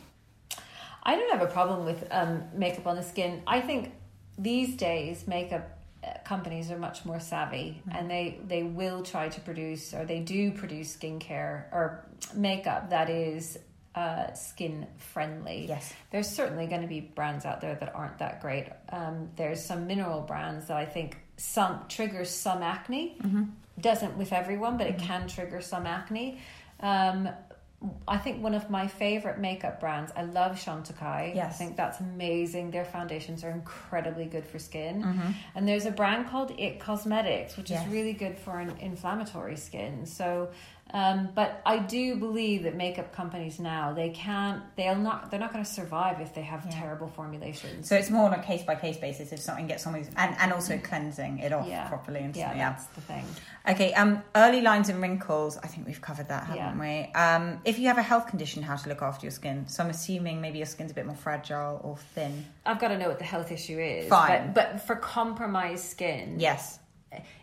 I 1.04 1.16
don't 1.16 1.32
have 1.32 1.42
a 1.42 1.52
problem 1.52 1.86
with 1.86 2.08
um, 2.12 2.44
makeup 2.54 2.88
on 2.88 2.96
the 2.96 3.04
skin. 3.04 3.42
I 3.46 3.60
think 3.62 3.92
these 4.38 4.76
days 4.78 5.28
makeup 5.28 5.78
uh, 6.04 6.18
companies 6.26 6.72
are 6.72 6.78
much 6.78 7.06
more 7.06 7.20
savvy 7.20 7.82
Mm-hmm. 7.88 7.98
and 7.98 8.10
they 8.10 8.40
they 8.48 8.64
will 8.64 9.04
try 9.04 9.30
to 9.30 9.42
produce 9.42 9.94
or 9.94 10.06
they 10.06 10.20
do 10.20 10.52
produce 10.52 10.96
skincare 10.98 11.66
or 11.72 12.06
makeup 12.36 12.90
that 12.90 13.10
is 13.10 13.58
uh, 13.96 14.34
skin 14.34 14.88
friendly. 14.98 15.66
Yes. 15.68 15.94
There's 16.12 16.28
certainly 16.28 16.66
going 16.66 16.82
to 16.82 16.88
be 16.88 17.00
brands 17.02 17.46
out 17.46 17.62
there 17.62 17.76
that 17.76 17.94
aren't 17.96 18.18
that 18.20 18.42
great. 18.42 18.68
Um, 18.90 19.30
there's 19.36 19.64
some 19.64 19.86
mineral 19.86 20.22
brands 20.22 20.68
that 20.68 20.78
I 20.78 20.86
think 20.86 21.18
some 21.38 21.82
triggers 21.90 22.30
some 22.32 22.64
acne. 22.64 23.18
Mm-hmm. 23.22 23.44
Doesn't 23.80 24.18
with 24.18 24.34
everyone, 24.34 24.78
but 24.78 24.88
it 24.88 24.98
can 24.98 25.28
trigger 25.28 25.62
some 25.62 25.86
acne. 25.86 26.40
Um, 26.80 27.30
I 28.08 28.18
think 28.18 28.42
one 28.42 28.54
of 28.54 28.70
my 28.70 28.88
favorite 28.88 29.40
makeup 29.40 29.80
brands. 29.80 30.12
I 30.16 30.24
love 30.24 30.54
Chantecaille. 30.54 31.36
Yes. 31.36 31.54
I 31.54 31.58
think 31.58 31.76
that's 31.76 32.00
amazing. 32.00 32.72
Their 32.72 32.86
foundations 32.86 33.44
are 33.44 33.50
incredibly 33.52 34.26
good 34.26 34.46
for 34.46 34.58
skin. 34.60 35.04
Mm-hmm. 35.04 35.32
And 35.56 35.68
there's 35.68 35.86
a 35.86 35.92
brand 35.92 36.30
called 36.30 36.52
It 36.58 36.80
Cosmetics, 36.80 37.58
which 37.58 37.70
Yes. 37.70 37.86
is 37.86 37.92
really 37.92 38.14
good 38.14 38.38
for 38.38 38.60
an 38.60 38.74
inflammatory 38.80 39.58
skin. 39.58 40.06
So, 40.06 40.50
um, 40.92 41.30
but 41.34 41.62
I 41.66 41.80
do 41.80 42.16
believe 42.18 42.64
that 42.64 42.76
makeup 42.76 43.14
companies 43.14 43.60
now 43.60 43.94
they 43.94 44.10
can't. 44.10 44.62
They'll 44.76 44.96
not. 44.96 45.32
They're 45.32 45.40
not 45.40 45.52
going 45.52 45.66
to 45.66 45.70
survive 45.70 46.22
if 46.22 46.36
they 46.36 46.44
have 46.44 46.70
terrible 46.70 47.08
formulations. 47.08 47.88
So 47.88 47.96
it's 47.96 48.12
more 48.12 48.26
on 48.32 48.34
a 48.40 48.44
case 48.44 48.62
by 48.64 48.76
case 48.76 48.98
basis 48.98 49.32
if 49.32 49.40
something 49.40 49.66
gets 49.66 49.88
on 49.88 49.94
with 49.94 50.12
and, 50.18 50.36
and 50.40 50.54
also 50.54 50.78
cleansing 50.78 51.40
it 51.40 51.52
off 51.52 51.68
yeah, 51.68 51.88
properly 51.88 52.20
and 52.20 52.36
yeah. 52.36 52.56
Yeah. 52.56 52.70
that's 52.70 52.86
the 52.88 53.02
thing. 53.02 53.26
Okay, 53.68 53.94
um 53.94 54.22
early 54.36 54.62
lines 54.62 54.90
and 54.90 55.02
wrinkles, 55.02 55.58
I 55.64 55.68
think 55.68 55.88
we've 55.88 56.02
covered 56.02 56.28
that, 56.28 56.44
haven't 56.46 56.58
Yeah. 56.80 56.80
we? 57.08 57.12
Um 57.14 57.62
if 57.66 57.80
you 57.80 57.88
have 57.88 57.98
a 57.98 58.04
health 58.04 58.28
condition, 58.28 58.62
how 58.62 58.76
to 58.76 58.90
look 58.90 59.02
after 59.02 59.26
your 59.26 59.32
skin. 59.32 59.68
So 59.68 59.84
I'm 59.84 59.90
assuming 59.90 60.42
maybe 60.42 60.60
your 60.60 60.68
skin's 60.68 60.92
a 60.92 60.94
bit 60.94 61.06
more 61.08 61.16
fragile 61.16 61.80
or 61.84 61.98
thin. 62.14 62.46
I've 62.66 62.80
got 62.80 62.90
to 62.90 62.98
know 62.98 63.08
what 63.08 63.18
the 63.20 63.26
health 63.26 63.52
issue 63.52 63.80
is. 63.80 64.10
Fine. 64.10 64.54
But, 64.54 64.74
but 64.74 64.82
for 64.88 64.96
compromised 64.96 65.86
skin, 65.86 66.36
Yes. 66.40 66.80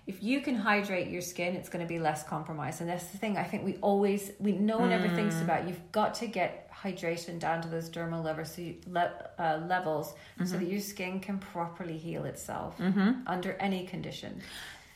If 0.06 0.22
you 0.22 0.40
can 0.40 0.54
hydrate 0.54 1.08
your 1.08 1.22
skin, 1.22 1.54
it's 1.56 1.68
going 1.68 1.84
to 1.84 1.88
be 1.88 1.98
less 1.98 2.22
compromised. 2.22 2.80
And 2.80 2.88
that's 2.90 3.06
the 3.06 3.18
thing. 3.18 3.36
I 3.36 3.44
think 3.44 3.64
we 3.64 3.76
always, 3.76 4.32
we 4.38 4.52
no 4.52 4.78
one 4.78 4.92
ever 4.92 5.08
thinks 5.08 5.36
Mm. 5.36 5.42
about. 5.44 5.68
You've 5.68 5.92
got 5.92 6.14
to 6.16 6.26
get 6.26 6.70
hydration 6.72 7.38
down 7.38 7.60
to 7.62 7.68
those 7.68 7.90
dermal 7.90 8.24
levels, 8.24 8.54
so 8.54 8.62
you, 8.62 8.76
le, 8.88 9.12
uh, 9.38 9.60
levels, 9.68 10.08
Mm-hmm. 10.38 10.46
so 10.46 10.56
that 10.58 10.66
your 10.66 10.80
skin 10.80 11.20
can 11.20 11.38
properly 11.38 11.98
heal 11.98 12.24
itself 12.24 12.80
under 13.26 13.52
any 13.60 13.86
condition. 13.86 14.40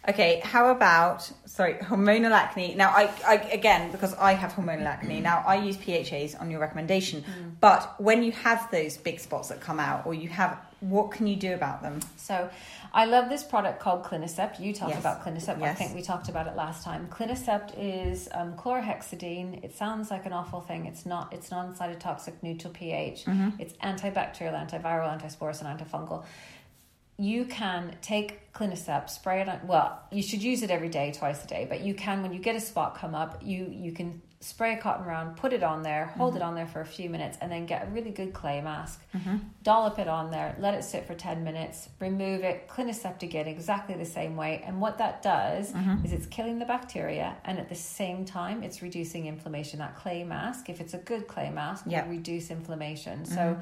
Okay, 0.06 0.42
how 0.44 0.68
about 0.70 1.30
sorry, 1.46 1.74
hormonal 1.74 2.32
acne? 2.32 2.74
Now, 2.74 2.90
I, 2.90 3.10
I 3.26 3.34
again 3.52 3.90
because 3.90 4.12
I 4.14 4.32
have 4.34 4.52
hormonal 4.52 4.84
acne. 4.84 5.20
Now, 5.20 5.42
I 5.46 5.54
use 5.56 5.78
PHAs 5.78 6.34
on 6.34 6.50
your 6.50 6.60
recommendation, 6.60 7.22
Mm. 7.22 7.52
but 7.60 7.98
when 7.98 8.22
you 8.22 8.32
have 8.32 8.70
those 8.70 8.98
big 8.98 9.18
spots 9.18 9.48
that 9.48 9.60
come 9.62 9.80
out, 9.80 10.04
or 10.04 10.12
you 10.12 10.28
have, 10.28 10.58
what 10.88 11.10
can 11.10 11.26
you 11.26 11.36
do 11.36 11.54
about 11.54 11.82
them? 11.82 12.00
So, 12.16 12.50
I 12.92 13.06
love 13.06 13.28
this 13.28 13.42
product 13.42 13.80
called 13.80 14.04
Clinisept. 14.04 14.60
You 14.60 14.72
talked 14.72 14.92
Yes. 14.92 15.00
about 15.00 15.24
Clinisept. 15.24 15.60
I 15.62 15.74
think 15.74 15.94
we 15.94 16.02
talked 16.02 16.28
about 16.28 16.46
it 16.46 16.54
last 16.54 16.84
time. 16.84 17.08
Clinisept 17.08 17.74
is 17.76 18.28
um, 18.32 18.52
chlorhexidine. 18.54 19.64
It 19.64 19.74
sounds 19.76 20.10
like 20.10 20.26
an 20.26 20.32
awful 20.32 20.60
thing. 20.60 20.86
It's 20.86 21.04
not. 21.04 21.32
It's 21.32 21.50
non-cytotoxic, 21.50 22.34
neutral 22.42 22.72
pH. 22.72 23.24
Mm-hmm. 23.24 23.60
It's 23.60 23.74
antibacterial, 23.74 24.54
antiviral, 24.54 25.08
antisporous, 25.20 25.62
and 25.62 25.68
antifungal. 25.78 26.24
You 27.16 27.44
can 27.46 27.96
take 28.02 28.52
Clinisept, 28.52 29.10
spray 29.10 29.40
it 29.40 29.48
on. 29.48 29.60
Well, 29.66 30.00
you 30.12 30.22
should 30.22 30.42
use 30.42 30.62
it 30.62 30.70
every 30.70 30.88
day, 30.88 31.12
twice 31.12 31.42
a 31.44 31.46
day. 31.46 31.66
But 31.68 31.80
you 31.80 31.94
can, 31.94 32.22
when 32.22 32.32
you 32.32 32.38
get 32.38 32.54
a 32.56 32.60
spot 32.60 32.96
come 32.96 33.14
up, 33.14 33.40
you 33.42 33.66
you 33.70 33.92
can 33.92 34.20
spray 34.44 34.74
a 34.74 34.76
cotton 34.76 35.06
round, 35.06 35.36
put 35.36 35.52
it 35.52 35.62
on 35.62 35.82
there, 35.82 36.06
hold 36.06 36.34
it 36.34 36.40
mm-hmm. 36.40 36.48
on 36.48 36.54
there 36.54 36.66
for 36.66 36.80
a 36.80 36.86
few 36.86 37.08
minutes, 37.08 37.38
and 37.40 37.50
then 37.50 37.64
get 37.64 37.86
a 37.86 37.90
really 37.90 38.10
good 38.10 38.32
clay 38.32 38.60
mask. 38.60 39.02
Mm-hmm. 39.14 39.38
Dollop 39.62 39.98
it 39.98 40.06
on 40.06 40.30
there, 40.30 40.54
let 40.58 40.74
it 40.74 40.84
sit 40.84 41.06
for 41.06 41.14
ten 41.14 41.42
minutes, 41.44 41.88
remove 41.98 42.42
it, 42.42 42.68
Clinisept 42.68 43.22
again 43.22 43.48
exactly 43.48 43.94
the 43.94 44.04
same 44.04 44.36
way. 44.36 44.62
And 44.66 44.80
what 44.80 44.98
that 44.98 45.22
does 45.22 45.72
mm-hmm. 45.72 46.04
is 46.04 46.12
it's 46.12 46.26
killing 46.26 46.58
the 46.58 46.66
bacteria, 46.66 47.36
and 47.44 47.58
at 47.58 47.68
the 47.68 47.74
same 47.74 48.24
time, 48.24 48.62
it's 48.62 48.82
reducing 48.82 49.26
inflammation. 49.26 49.78
That 49.78 49.96
clay 49.96 50.24
mask, 50.24 50.68
if 50.68 50.80
it's 50.80 50.94
a 50.94 50.98
good 50.98 51.26
clay 51.26 51.50
mask, 51.50 51.84
Yeah. 51.88 52.04
will 52.04 52.10
reduce 52.10 52.50
inflammation. 52.50 53.24
So 53.24 53.58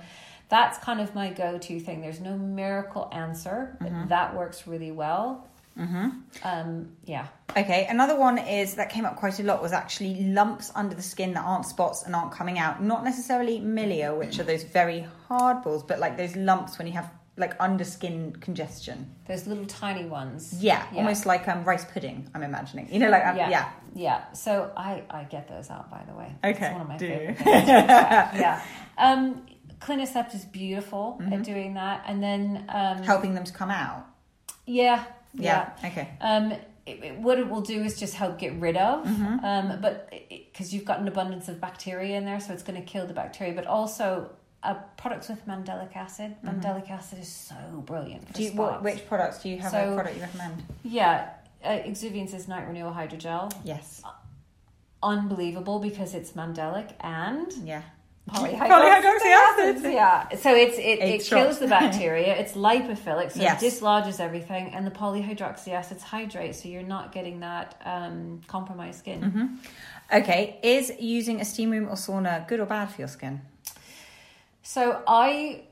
that's 0.49 0.79
kind 0.79 1.01
of 1.01 1.15
my 1.15 1.31
go-to 1.31 1.81
thing. 1.81 2.01
There's 2.01 2.21
no 2.21 2.37
miracle 2.37 3.09
answer, 3.12 3.77
but 3.81 4.09
that 4.09 4.35
works 4.37 4.67
really 4.67 4.91
well. 4.91 5.47
Um, 5.76 6.93
yeah. 7.05 7.26
Okay, 7.57 7.87
another 7.88 8.19
one 8.19 8.38
is 8.38 8.75
that 8.76 8.91
came 8.91 9.05
up 9.05 9.17
quite 9.17 9.38
a 9.41 9.43
lot 9.43 9.61
was 9.62 9.73
actually 9.73 10.25
lumps 10.25 10.71
under 10.75 10.95
the 10.95 11.02
skin 11.02 11.35
that 11.35 11.45
aren't 11.45 11.67
spots 11.67 12.02
and 12.05 12.14
aren't 12.14 12.33
coming 12.33 12.59
out. 12.59 12.83
Not 12.83 13.05
necessarily 13.05 13.61
milia, 13.61 14.17
which 14.17 14.38
are 14.38 14.45
those 14.45 14.62
very 14.64 15.07
hard 15.29 15.62
balls, 15.62 15.83
but 15.83 15.99
like 15.99 16.17
those 16.17 16.35
lumps 16.37 16.79
when 16.79 16.87
you 16.87 16.93
have 16.95 17.11
like 17.37 17.55
under 17.61 17.85
skin 17.85 18.37
congestion. 18.41 19.11
Those 19.26 19.47
little 19.47 19.64
tiny 19.67 20.05
ones. 20.07 20.55
Yeah, 20.61 20.87
almost 20.95 21.25
like 21.26 21.49
um, 21.49 21.64
rice 21.64 21.85
pudding. 21.85 22.29
I'm 22.35 22.43
imagining. 22.43 22.93
You 22.93 22.99
know, 23.00 23.11
like 23.11 23.25
um, 23.26 23.37
yeah, 23.37 23.49
yeah. 23.50 23.73
yeah. 23.95 24.33
So 24.33 24.71
I 24.76 25.02
I 25.11 25.25
get 25.25 25.49
those 25.49 25.71
out 25.71 25.91
by 25.91 26.02
the 26.07 26.14
way. 26.14 26.35
Okay, 26.45 26.67
it's 26.67 26.73
one 26.73 26.81
of 26.83 26.88
my 26.88 26.97
do 26.99 27.09
favorite 27.09 27.38
things. 27.38 27.67
yeah. 27.69 28.62
Um, 28.99 29.47
Clinisept 29.81 30.35
is 30.35 30.45
beautiful 30.45 31.19
Mm-hmm. 31.21 31.33
at 31.33 31.43
doing 31.43 31.75
that, 31.75 32.05
and 32.07 32.23
then 32.23 32.64
um, 32.69 33.02
helping 33.02 33.35
them 33.35 33.45
to 33.45 33.52
come 33.52 33.71
out. 33.71 34.07
yeah, 34.67 35.05
Yeah. 35.35 35.71
yeah. 35.83 35.89
Okay. 35.91 36.09
Um, 36.21 36.53
it, 36.53 37.05
it- 37.05 37.17
what 37.19 37.39
it 37.39 37.49
will 37.49 37.61
do 37.61 37.83
is 37.83 37.99
just 37.99 38.15
help 38.15 38.39
get 38.39 38.53
rid 38.55 38.77
of, 38.77 39.07
Mm-hmm. 39.07 39.45
um, 39.45 39.81
but 39.81 40.12
because 40.29 40.75
you've 40.75 40.85
got 40.85 40.99
an 41.01 41.09
abundance 41.09 41.49
of 41.49 41.61
bacteria 41.61 42.17
in 42.17 42.25
there, 42.25 42.41
so 42.41 42.53
it's 42.53 42.62
going 42.62 42.81
to 42.81 42.87
kill 42.87 43.07
the 43.07 43.15
bacteria. 43.15 43.55
But 43.55 43.67
also, 43.67 44.31
uh, 44.65 44.75
products 44.97 45.29
with 45.29 45.45
mandelic 45.47 45.95
acid. 45.97 46.37
Mandelic 46.45 46.89
acid 46.91 47.19
is 47.21 47.29
so 47.29 47.55
brilliant 47.87 48.27
for 48.27 48.33
Mm-hmm. 48.35 48.43
Do 48.43 48.43
you, 48.45 48.53
what, 48.53 48.83
which 48.83 49.07
products 49.09 49.43
do 49.43 49.49
you 49.49 49.59
have 49.59 49.73
a 49.75 49.77
So- 49.89 49.95
product 49.95 50.17
you 50.17 50.23
recommend? 50.23 50.62
Yeah, 50.85 51.31
uh, 51.65 51.69
Exuviance 51.71 52.35
is 52.35 52.47
night 52.49 52.67
renewal 52.69 52.93
hydrogel. 52.93 53.53
Yes. 53.65 54.03
Unbelievable 55.03 55.81
because 55.81 56.15
it's 56.15 56.33
mandelic 56.33 56.93
and 57.01 57.53
Yeah. 57.65 57.83
Polyhydroxy 58.31 59.33
acids. 59.33 59.83
Yeah, 59.83 60.29
so 60.37 60.55
it's 60.55 60.79
it, 60.79 61.00
it 61.00 61.25
kills 61.25 61.59
the 61.59 61.67
bacteria. 61.79 62.37
It's 62.37 62.52
lipophilic, 62.52 63.33
so 63.33 63.41
Yes. 63.41 63.62
it 63.62 63.67
dislodges 63.67 64.21
everything, 64.21 64.73
and 64.75 64.87
the 64.87 64.91
polyhydroxy 64.91 65.69
acids 65.73 66.02
hydrate, 66.02 66.55
so 66.55 66.69
you're 66.69 66.83
not 66.83 67.12
getting 67.12 67.41
that 67.41 67.81
um, 67.85 68.41
compromised 68.47 69.00
skin. 69.00 69.21
Mm-hmm. 69.21 70.19
Okay. 70.21 70.59
Is 70.62 70.93
using 71.00 71.41
a 71.41 71.45
steam 71.45 71.71
room 71.71 71.88
or 71.88 71.93
sauna 71.97 72.47
good 72.47 72.61
or 72.61 72.67
bad 72.67 72.91
for 72.93 73.00
your 73.00 73.09
skin? 73.09 73.41
So 74.62 75.02
I 75.09 75.62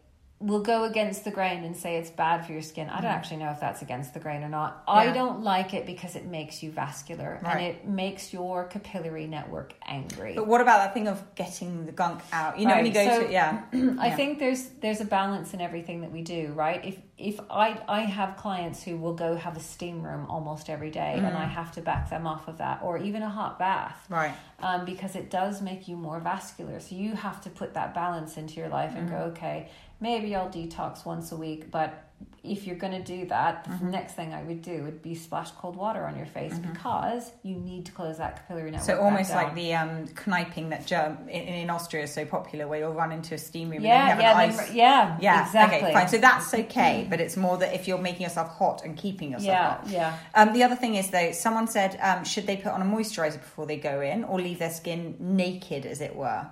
will 0.40 0.62
go 0.62 0.84
against 0.84 1.24
the 1.24 1.30
grain 1.30 1.64
and 1.64 1.76
say 1.76 1.96
it's 1.96 2.08
bad 2.08 2.46
for 2.46 2.52
your 2.52 2.62
skin. 2.62 2.88
I 2.88 3.02
don't 3.02 3.10
actually 3.10 3.36
know 3.36 3.50
if 3.50 3.60
that's 3.60 3.82
against 3.82 4.14
the 4.14 4.20
grain 4.20 4.42
or 4.42 4.48
not. 4.48 4.82
I 4.88 5.12
don't 5.12 5.42
like 5.42 5.74
it 5.74 5.84
because 5.84 6.16
it 6.16 6.24
makes 6.24 6.62
you 6.62 6.70
vascular 6.70 7.38
and 7.44 7.60
it 7.60 7.86
makes 7.86 8.32
your 8.32 8.64
capillary 8.64 9.26
network 9.26 9.74
angry. 9.84 10.32
But 10.34 10.46
what 10.46 10.62
about 10.62 10.78
that 10.78 10.94
thing 10.94 11.08
of 11.08 11.22
getting 11.34 11.84
the 11.84 11.92
gunk 11.92 12.22
out? 12.32 12.58
You 12.58 12.66
know, 12.66 12.76
when 12.76 12.86
you 12.86 12.92
go 12.92 13.04
so- 13.06 13.26
to 13.26 13.30
yeah. 13.30 13.64
I 13.74 13.76
Yeah. 14.08 14.16
think 14.16 14.38
there's 14.38 14.66
there's 14.80 15.02
a 15.02 15.04
balance 15.04 15.52
in 15.52 15.60
everything 15.60 16.00
that 16.00 16.10
we 16.10 16.22
do, 16.22 16.52
right? 16.54 16.82
If 16.86 16.98
if 17.18 17.38
I 17.50 17.78
I 17.86 18.00
have 18.00 18.38
clients 18.38 18.82
who 18.82 18.96
will 18.96 19.12
go 19.14 19.36
have 19.36 19.58
a 19.58 19.60
steam 19.60 20.02
room 20.02 20.24
almost 20.30 20.70
every 20.70 20.90
day, 20.90 21.16
and 21.18 21.36
I 21.36 21.44
have 21.44 21.70
to 21.72 21.82
back 21.82 22.08
them 22.08 22.26
off 22.26 22.48
of 22.48 22.56
that, 22.58 22.80
or 22.82 22.96
even 22.96 23.22
a 23.22 23.28
hot 23.28 23.58
bath, 23.58 24.06
Mm. 24.08 24.16
Right. 24.16 24.34
um, 24.62 24.86
because 24.86 25.16
it 25.16 25.28
does 25.30 25.60
make 25.60 25.86
you 25.86 25.96
more 25.98 26.18
vascular. 26.18 26.80
So 26.80 26.94
you 26.94 27.14
have 27.14 27.42
to 27.42 27.50
put 27.50 27.74
that 27.74 27.92
balance 27.94 28.38
into 28.38 28.54
your 28.54 28.70
life 28.70 28.94
and 28.96 29.06
go, 29.10 29.16
Mm. 29.16 29.28
okay, 29.32 29.68
maybe 30.00 30.34
I'll 30.34 30.48
detox 30.48 31.04
once 31.04 31.32
a 31.32 31.36
week, 31.36 31.70
but 31.70 32.06
if 32.42 32.66
you're 32.66 32.76
going 32.76 32.92
to 32.94 33.02
do 33.02 33.26
that, 33.26 33.64
the 33.64 33.70
Mm-hmm. 33.70 33.90
next 33.90 34.14
thing 34.14 34.32
I 34.32 34.42
would 34.42 34.62
do 34.62 34.82
would 34.84 35.02
be 35.02 35.14
splash 35.14 35.50
cold 35.52 35.76
water 35.76 36.06
on 36.06 36.16
your 36.16 36.24
face 36.26 36.56
because 36.58 37.30
you 37.42 37.54
need 37.56 37.84
to 37.86 37.92
close 37.92 38.16
that 38.16 38.36
capillary 38.36 38.70
network. 38.70 38.86
So 38.86 38.98
almost 39.00 39.30
like 39.34 39.54
the 39.54 39.74
um, 39.74 40.06
kniping 40.26 40.70
that 40.70 40.86
germ 40.86 41.18
in, 41.28 41.42
in 41.42 41.70
Austria 41.70 42.04
is 42.04 42.14
so 42.14 42.24
popular, 42.24 42.66
where 42.66 42.78
you'll 42.80 42.94
run 42.94 43.12
into 43.12 43.34
a 43.34 43.38
steam 43.38 43.68
room 43.70 43.82
yeah, 43.82 44.12
and 44.12 44.20
you 44.20 44.26
have 44.26 44.36
then- 44.38 44.50
an 44.50 44.58
ice. 44.58 44.72
yeah, 44.72 45.18
Yeah, 45.20 45.44
exactly. 45.46 45.78
okay, 45.82 45.92
fine. 45.92 46.08
So 46.08 46.16
that's 46.18 46.52
okay, 46.54 47.06
but 47.10 47.20
it's 47.20 47.36
more 47.36 47.58
that 47.58 47.74
if 47.74 47.86
you're 47.86 47.98
making 47.98 48.22
yourself 48.22 48.48
hot 48.56 48.84
and 48.86 48.96
keeping 48.96 49.32
yourself 49.32 49.46
Yeah, 49.46 49.68
hot. 49.76 49.88
yeah. 49.88 50.18
Um, 50.34 50.54
the 50.54 50.62
other 50.62 50.76
thing 50.76 50.94
is 50.94 51.10
though, 51.10 51.32
someone 51.32 51.68
said, 51.68 51.98
um, 52.02 52.24
should 52.24 52.46
they 52.46 52.56
put 52.56 52.72
on 52.72 52.80
a 52.80 52.86
moisturizer 52.86 53.38
before 53.38 53.66
they 53.66 53.76
go 53.76 54.00
in, 54.00 54.24
or 54.24 54.40
leave 54.40 54.58
their 54.60 54.70
skin 54.70 55.14
naked, 55.18 55.84
as 55.84 56.00
it 56.00 56.16
were? 56.16 56.46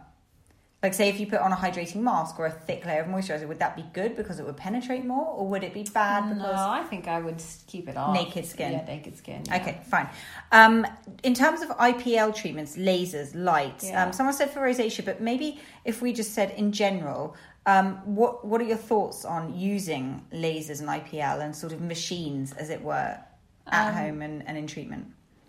Like, 0.81 0.95
say, 0.95 1.09
if 1.09 1.19
you 1.19 1.27
put 1.27 1.41
on 1.41 1.51
a 1.53 1.57
hydrating 1.57 2.03
mask 2.03 2.39
or 2.39 2.47
a 2.47 2.53
thick 2.53 2.87
layer 2.87 3.01
of 3.01 3.09
moisturizer, 3.09 3.49
would 3.49 3.59
that 3.59 3.75
be 3.75 3.85
good 3.93 4.15
because 4.15 4.39
it 4.39 4.47
would 4.47 4.57
penetrate 4.57 5.05
more, 5.05 5.27
or 5.27 5.49
would 5.49 5.65
it 5.65 5.75
be 5.75 5.83
bad 5.83 6.29
because? 6.29 6.55
No, 6.55 6.69
I 6.69 6.85
think 6.85 7.09
I 7.09 7.21
would 7.21 7.43
keep 7.67 7.89
it 7.89 7.97
off. 7.97 8.15
Naked 8.15 8.47
skin. 8.47 8.73
Yeah, 8.73 8.85
naked 8.85 9.17
skin. 9.19 9.43
yeah. 9.49 9.57
Okay, 9.57 9.81
fine. 9.91 10.09
Um, 10.53 10.87
in 11.25 11.35
terms 11.35 11.63
of 11.63 11.71
IPL 11.71 12.33
treatments, 12.33 12.77
lasers, 12.77 13.33
lights, 13.35 13.89
Yeah. 13.89 14.05
um, 14.05 14.13
someone 14.13 14.33
said 14.35 14.51
for 14.51 14.61
rosacea, 14.61 15.05
but 15.05 15.21
maybe 15.21 15.61
if 15.85 16.01
we 16.01 16.13
just 16.13 16.33
said 16.33 16.53
in 16.53 16.71
general, 16.71 17.35
um, 17.67 17.97
what 18.15 18.47
what 18.47 18.61
are 18.61 18.65
your 18.65 18.77
thoughts 18.77 19.25
on 19.25 19.59
using 19.59 20.25
lasers 20.33 20.79
and 20.79 20.89
IPL 20.89 21.41
and 21.43 21.57
sort 21.57 21.73
of 21.73 21.81
machines, 21.81 22.53
as 22.53 22.71
it 22.71 22.81
were, 22.83 23.19
at 23.67 23.89
Um, 23.89 23.95
home 23.95 24.23
and, 24.23 24.47
and 24.49 24.57
in 24.57 24.69
treatment? 24.69 25.09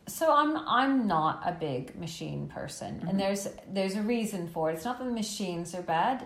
So 0.09 0.33
I'm 0.33 0.57
I'm 0.67 1.07
not 1.07 1.41
a 1.45 1.51
big 1.53 1.95
machine 1.99 2.47
person, 2.47 2.95
Mm-hmm. 2.95 3.07
and 3.09 3.19
there's 3.19 3.47
there's 3.71 3.95
a 3.95 4.01
reason 4.01 4.47
for 4.47 4.69
it. 4.69 4.73
It's 4.75 4.85
not 4.85 4.97
that 4.99 5.05
the 5.05 5.11
machines 5.25 5.73
are 5.75 5.81
bad, 5.81 6.25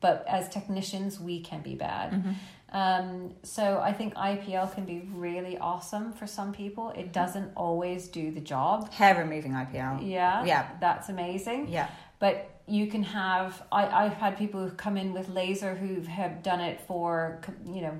but 0.00 0.24
as 0.28 0.48
technicians 0.48 1.20
we 1.20 1.40
can 1.40 1.60
be 1.62 1.74
bad. 1.74 2.12
Mm-hmm. 2.12 2.32
Um, 2.72 3.34
so 3.42 3.80
I 3.80 3.92
think 3.92 4.14
IPL 4.14 4.72
can 4.74 4.84
be 4.84 4.98
really 5.12 5.58
awesome 5.58 6.12
for 6.12 6.26
some 6.26 6.52
people. 6.52 6.84
Mm-hmm. 6.84 7.00
It 7.00 7.12
doesn't 7.12 7.50
always 7.56 8.08
do 8.08 8.30
the 8.30 8.40
job. 8.40 8.92
Hair 8.92 9.16
removing 9.18 9.52
IPL. 9.52 10.08
Yeah, 10.08 10.44
Yeah. 10.44 10.68
that's 10.80 11.08
amazing. 11.08 11.68
Yeah. 11.68 11.88
But 12.20 12.34
you 12.66 12.86
can 12.86 13.02
have. 13.02 13.60
I 13.72 13.86
I've 14.04 14.12
had 14.24 14.38
people 14.38 14.60
who 14.66 14.70
come 14.76 14.96
in 14.96 15.12
with 15.12 15.28
laser 15.28 15.74
who 15.74 16.00
have 16.02 16.42
done 16.42 16.60
it 16.60 16.80
for 16.88 17.40
you 17.66 17.82
know 17.82 17.94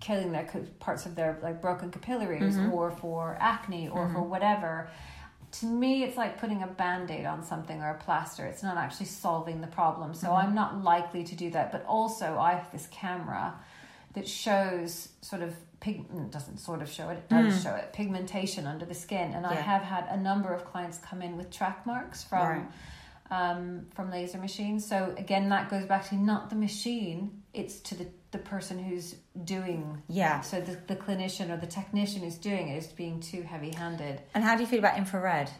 killing 0.00 0.32
their 0.32 0.48
parts 0.80 1.06
of 1.06 1.14
their 1.14 1.38
like 1.42 1.60
broken 1.60 1.90
capillaries 1.90 2.56
Mm-hmm. 2.56 2.72
or 2.72 2.90
for 2.90 3.36
acne 3.40 3.88
or 3.88 4.08
for 4.12 4.22
whatever. 4.22 4.88
To 5.58 5.66
me, 5.66 6.04
it's 6.04 6.16
like 6.16 6.38
putting 6.38 6.62
a 6.62 6.66
band 6.66 7.10
aid 7.10 7.26
on 7.26 7.42
something 7.44 7.82
or 7.82 7.90
a 7.90 7.98
plaster. 7.98 8.46
It's 8.46 8.62
not 8.62 8.76
actually 8.76 9.06
solving 9.06 9.60
the 9.60 9.66
problem. 9.66 10.14
So 10.14 10.28
Mm-hmm. 10.28 10.36
I'm 10.48 10.54
not 10.54 10.82
likely 10.84 11.24
to 11.24 11.34
do 11.34 11.50
that. 11.50 11.72
But 11.72 11.84
also, 11.86 12.38
I 12.38 12.52
have 12.54 12.70
this 12.72 12.86
camera 12.90 13.54
that 14.14 14.26
shows 14.28 15.08
sort 15.22 15.42
of 15.42 15.54
pig 15.80 16.08
mm, 16.12 16.30
doesn't 16.30 16.58
sort 16.58 16.82
of 16.82 16.90
show 16.90 17.08
it 17.08 17.14
it 17.16 17.28
does 17.30 17.62
show 17.62 17.70
it 17.74 17.90
pigmentation 17.94 18.66
under 18.66 18.84
the 18.84 18.94
skin 18.94 19.32
and 19.32 19.46
i 19.46 19.54
Mm. 19.56 19.62
Have 19.62 19.82
had 19.82 20.04
a 20.10 20.16
number 20.16 20.52
of 20.52 20.64
clients 20.66 20.98
come 20.98 21.22
in 21.22 21.36
with 21.38 21.48
track 21.50 21.86
marks 21.86 22.22
from 22.24 22.46
Right. 22.48 22.66
um, 23.30 23.86
from 23.94 24.10
laser 24.10 24.38
machines. 24.38 24.86
So 24.86 25.14
again, 25.16 25.48
that 25.50 25.70
goes 25.70 25.86
back 25.86 26.08
to 26.08 26.16
not 26.16 26.50
the 26.50 26.56
machine; 26.56 27.42
it's 27.54 27.78
to 27.88 27.94
the 27.94 28.08
the 28.32 28.38
person 28.38 28.78
who's 28.78 29.16
doing. 29.44 30.02
Yeah. 30.08 30.40
So 30.42 30.60
the, 30.60 30.78
the 30.86 30.96
clinician 30.96 31.50
or 31.50 31.56
the 31.56 31.66
technician 31.66 32.22
who's 32.22 32.36
doing 32.36 32.68
it 32.68 32.76
is 32.78 32.86
being 32.86 33.20
too 33.20 33.42
heavy-handed. 33.42 34.20
And 34.34 34.44
how 34.44 34.54
do 34.56 34.62
you 34.62 34.68
feel 34.68 34.78
about 34.78 34.96
infrared? 34.98 35.50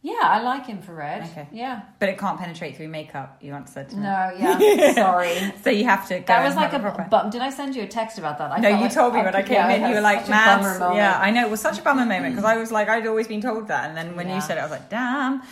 Yeah, 0.00 0.14
I 0.22 0.42
like 0.42 0.68
infrared. 0.68 1.24
Okay. 1.24 1.48
Yeah. 1.50 1.80
But 1.98 2.08
it 2.10 2.18
can't 2.18 2.38
penetrate 2.38 2.76
through 2.76 2.86
makeup. 2.88 3.38
You 3.40 3.54
answered. 3.54 3.92
No. 3.94 4.30
Yeah. 4.38 4.92
Sorry. 4.94 5.36
So 5.64 5.70
you 5.70 5.84
have 5.86 6.06
to. 6.08 6.20
Go 6.20 6.24
That 6.26 6.44
was 6.44 6.54
like 6.54 6.72
a 6.72 6.78
proper- 6.78 7.08
bum. 7.10 7.30
Did 7.30 7.42
I 7.42 7.50
send 7.50 7.74
you 7.74 7.82
a 7.82 7.86
text 7.88 8.16
about 8.16 8.38
that? 8.38 8.52
I 8.52 8.58
No, 8.58 8.68
you 8.68 8.76
like- 8.82 8.94
told 8.94 9.12
me 9.14 9.22
when 9.22 9.34
I 9.34 9.42
came 9.42 9.54
yeah, 9.54 9.70
in. 9.72 9.88
You 9.88 9.96
were 9.96 10.00
like, 10.00 10.20
such 10.20 10.28
a 10.28 10.30
bummer 10.30 10.78
moment. 10.78 10.96
Yeah, 10.98 11.18
I 11.18 11.30
know. 11.32 11.46
It 11.46 11.50
was 11.50 11.60
such 11.60 11.80
a 11.80 11.82
bummer 11.82 12.06
moment 12.06 12.32
because 12.36 12.44
I 12.44 12.58
was 12.58 12.70
like, 12.70 12.88
I'd 12.88 13.06
always 13.08 13.26
been 13.26 13.40
told 13.40 13.68
that, 13.68 13.88
and 13.88 13.96
then 13.96 14.14
when 14.14 14.28
you 14.28 14.40
said 14.40 14.56
it, 14.58 14.60
I 14.60 14.64
was 14.64 14.70
like, 14.70 14.88
"Damn." 14.88 15.42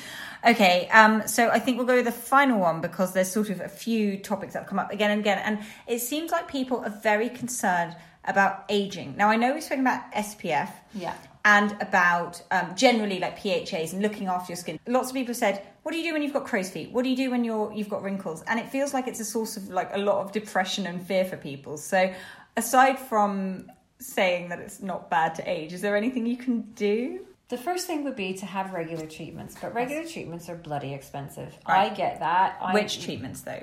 Okay, 0.45 0.89
um, 0.93 1.27
so 1.27 1.49
I 1.51 1.59
think 1.59 1.79
we'll 1.79 1.87
go 1.87 1.97
with 1.97 2.05
the 2.05 2.13
final 2.13 2.59
one 2.61 2.81
because 2.81 3.13
there's 3.13 3.31
sort 3.31 3.51
of 3.51 3.61
a 3.61 3.69
few 3.69 4.19
topics 4.19 4.53
that 4.55 4.61
have 4.61 4.69
come 4.69 4.79
up 4.79 4.93
again 4.93 5.11
and 5.11 5.21
again, 5.21 5.39
and 5.39 5.59
it 5.87 6.01
seems 6.01 6.31
like 6.31 6.49
people 6.49 6.79
are 6.85 6.91
very 6.91 7.29
concerned 7.29 7.97
about 8.25 8.65
aging. 8.69 9.15
Now, 9.17 9.29
I 9.29 9.37
know 9.37 9.55
we've 9.55 9.63
spoken 9.63 9.87
about 9.87 10.03
SPF, 10.13 10.71
Yeah. 10.95 11.15
and 11.45 11.77
about 11.81 12.43
um, 12.51 12.75
generally 12.75 13.21
like 13.21 13.39
PHAs 13.39 13.93
and 13.93 14.03
looking 14.03 14.27
after 14.27 14.53
your 14.53 14.57
skin. 14.57 14.81
Lots 14.87 15.09
of 15.11 15.15
people 15.15 15.33
said, 15.35 15.63
"What 15.85 15.93
do 15.93 15.99
you 15.99 16.05
do 16.05 16.13
when 16.13 16.23
you've 16.23 16.33
got 16.33 16.45
crow's 16.45 16.69
feet? 16.71 16.91
What 16.91 17.05
do 17.05 17.09
you 17.09 17.17
do 17.17 17.31
when 17.31 17.45
you're 17.45 17.73
you've 17.73 17.89
got 17.89 18.03
wrinkles?" 18.03 18.43
And 18.49 18.59
it 18.59 18.69
feels 18.69 18.93
like 18.93 19.07
it's 19.07 19.21
a 19.21 19.25
source 19.25 19.57
of 19.57 19.69
like 19.71 19.91
a 19.95 19.99
lot 19.99 20.19
of 20.25 20.33
depression 20.33 20.87
and 20.87 21.01
fear 21.07 21.25
for 21.25 21.37
people. 21.37 21.77
So, 21.77 22.13
aside 22.57 22.99
from 22.99 23.71
saying 23.99 24.49
that 24.51 24.59
it's 24.59 24.83
not 24.83 25.09
bad 25.09 25.35
to 25.37 25.49
age, 25.49 25.73
is 25.73 25.81
there 25.81 25.97
anything 25.97 26.27
you 26.27 26.37
can 26.37 26.63
do? 26.75 27.26
The 27.49 27.57
first 27.57 27.87
thing 27.87 28.03
would 28.03 28.17
be 28.17 28.35
to 28.35 28.47
have 28.47 28.73
regular 28.73 29.07
treatments, 29.07 29.55
but 29.63 29.73
regular 29.73 30.05
treatments 30.05 30.49
are 30.49 30.57
bloody 30.57 30.93
expensive. 30.93 31.57
Right. 31.69 31.93
I 31.93 31.95
get 31.95 32.19
that. 32.19 32.59
I, 32.61 32.75
Which 32.75 33.05
treatments 33.05 33.43
though? 33.43 33.63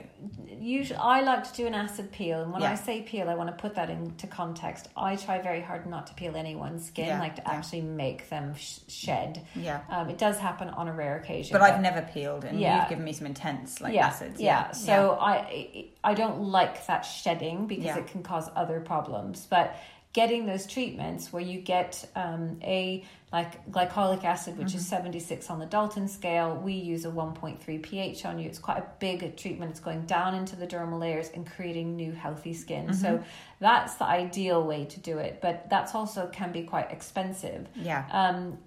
usually 0.58 0.98
I 1.00 1.20
like 1.20 1.44
to 1.44 1.54
do 1.54 1.68
an 1.68 1.74
acid 1.74 2.10
peel, 2.14 2.42
and 2.44 2.54
when 2.54 2.62
Yeah. 2.62 2.72
I 2.72 2.76
say 2.76 3.02
peel, 3.02 3.30
I 3.30 3.36
want 3.36 3.50
to 3.50 3.62
put 3.62 3.76
that 3.76 3.90
into 3.90 4.26
context. 4.28 4.88
I 4.96 5.18
try 5.18 5.42
very 5.42 5.60
hard 5.60 5.86
not 5.86 6.08
to 6.08 6.14
peel 6.14 6.38
anyone's 6.38 6.86
skin, 6.88 7.08
Yeah, 7.08 7.20
like 7.20 7.36
to 7.36 7.42
yeah. 7.46 7.52
actually 7.52 7.82
make 7.82 8.30
them 8.30 8.56
sh- 8.56 8.80
shed. 8.88 9.46
Yeah. 9.54 9.82
um, 9.90 10.10
it 10.10 10.18
does 10.18 10.38
happen 10.38 10.70
on 10.70 10.88
a 10.88 10.94
rare 10.94 11.18
occasion, 11.18 11.52
But 11.52 11.62
I've 11.62 11.82
never 11.82 12.04
peeled, 12.04 12.46
and 12.46 12.62
you've 12.62 12.88
given 12.88 13.04
me 13.04 13.12
some 13.12 13.28
intense 13.28 13.82
like 13.82 13.98
acids. 13.98 14.40
Yeah. 14.40 14.72
So 14.72 15.18
I 15.20 15.90
I 16.06 16.14
don't 16.14 16.40
like 16.44 16.88
that 16.88 17.02
shedding 17.02 17.68
because 17.68 17.98
it 17.98 18.08
can 18.08 18.24
cause 18.24 18.50
other 18.56 18.80
problems. 18.80 19.46
But 19.50 19.76
getting 20.14 20.46
those 20.46 20.66
treatments 20.68 21.34
where 21.34 21.42
you 21.42 21.60
get 21.60 22.08
um, 22.16 22.60
a 22.64 23.04
like 23.32 23.66
glycolic 23.72 24.24
acid, 24.24 24.58
which 24.60 24.68
Mm-hmm. 24.68 24.78
is 24.78 24.88
76 24.88 25.50
on 25.50 25.58
the 25.58 25.66
Dalton 25.66 26.08
scale, 26.08 26.56
we 26.56 26.74
use 26.74 27.04
a 27.04 27.10
1.3 27.10 27.82
pH 27.82 28.26
on 28.26 28.38
you. 28.38 28.48
It's 28.48 28.60
quite 28.60 28.78
a 28.78 28.86
big 29.00 29.36
treatment. 29.38 29.72
It's 29.72 29.80
going 29.80 30.06
down 30.06 30.36
into 30.36 30.56
the 30.56 30.68
dermal 30.68 31.00
layers 31.00 31.30
and 31.34 31.50
creating 31.50 31.96
new 31.96 32.12
healthy 32.12 32.54
skin. 32.54 32.94
So 32.94 33.08
Mm-hmm. 33.08 33.24
that's 33.60 33.96
the 33.96 34.06
ideal 34.06 34.64
way 34.64 34.86
to 34.86 35.00
do 35.00 35.18
it. 35.18 35.40
But 35.42 35.68
that's 35.70 35.96
also 35.96 36.30
can 36.32 36.52
be 36.52 36.62
quite 36.62 36.92
expensive. 36.92 37.68
yeah, 37.76 38.06
Um, 38.12 38.60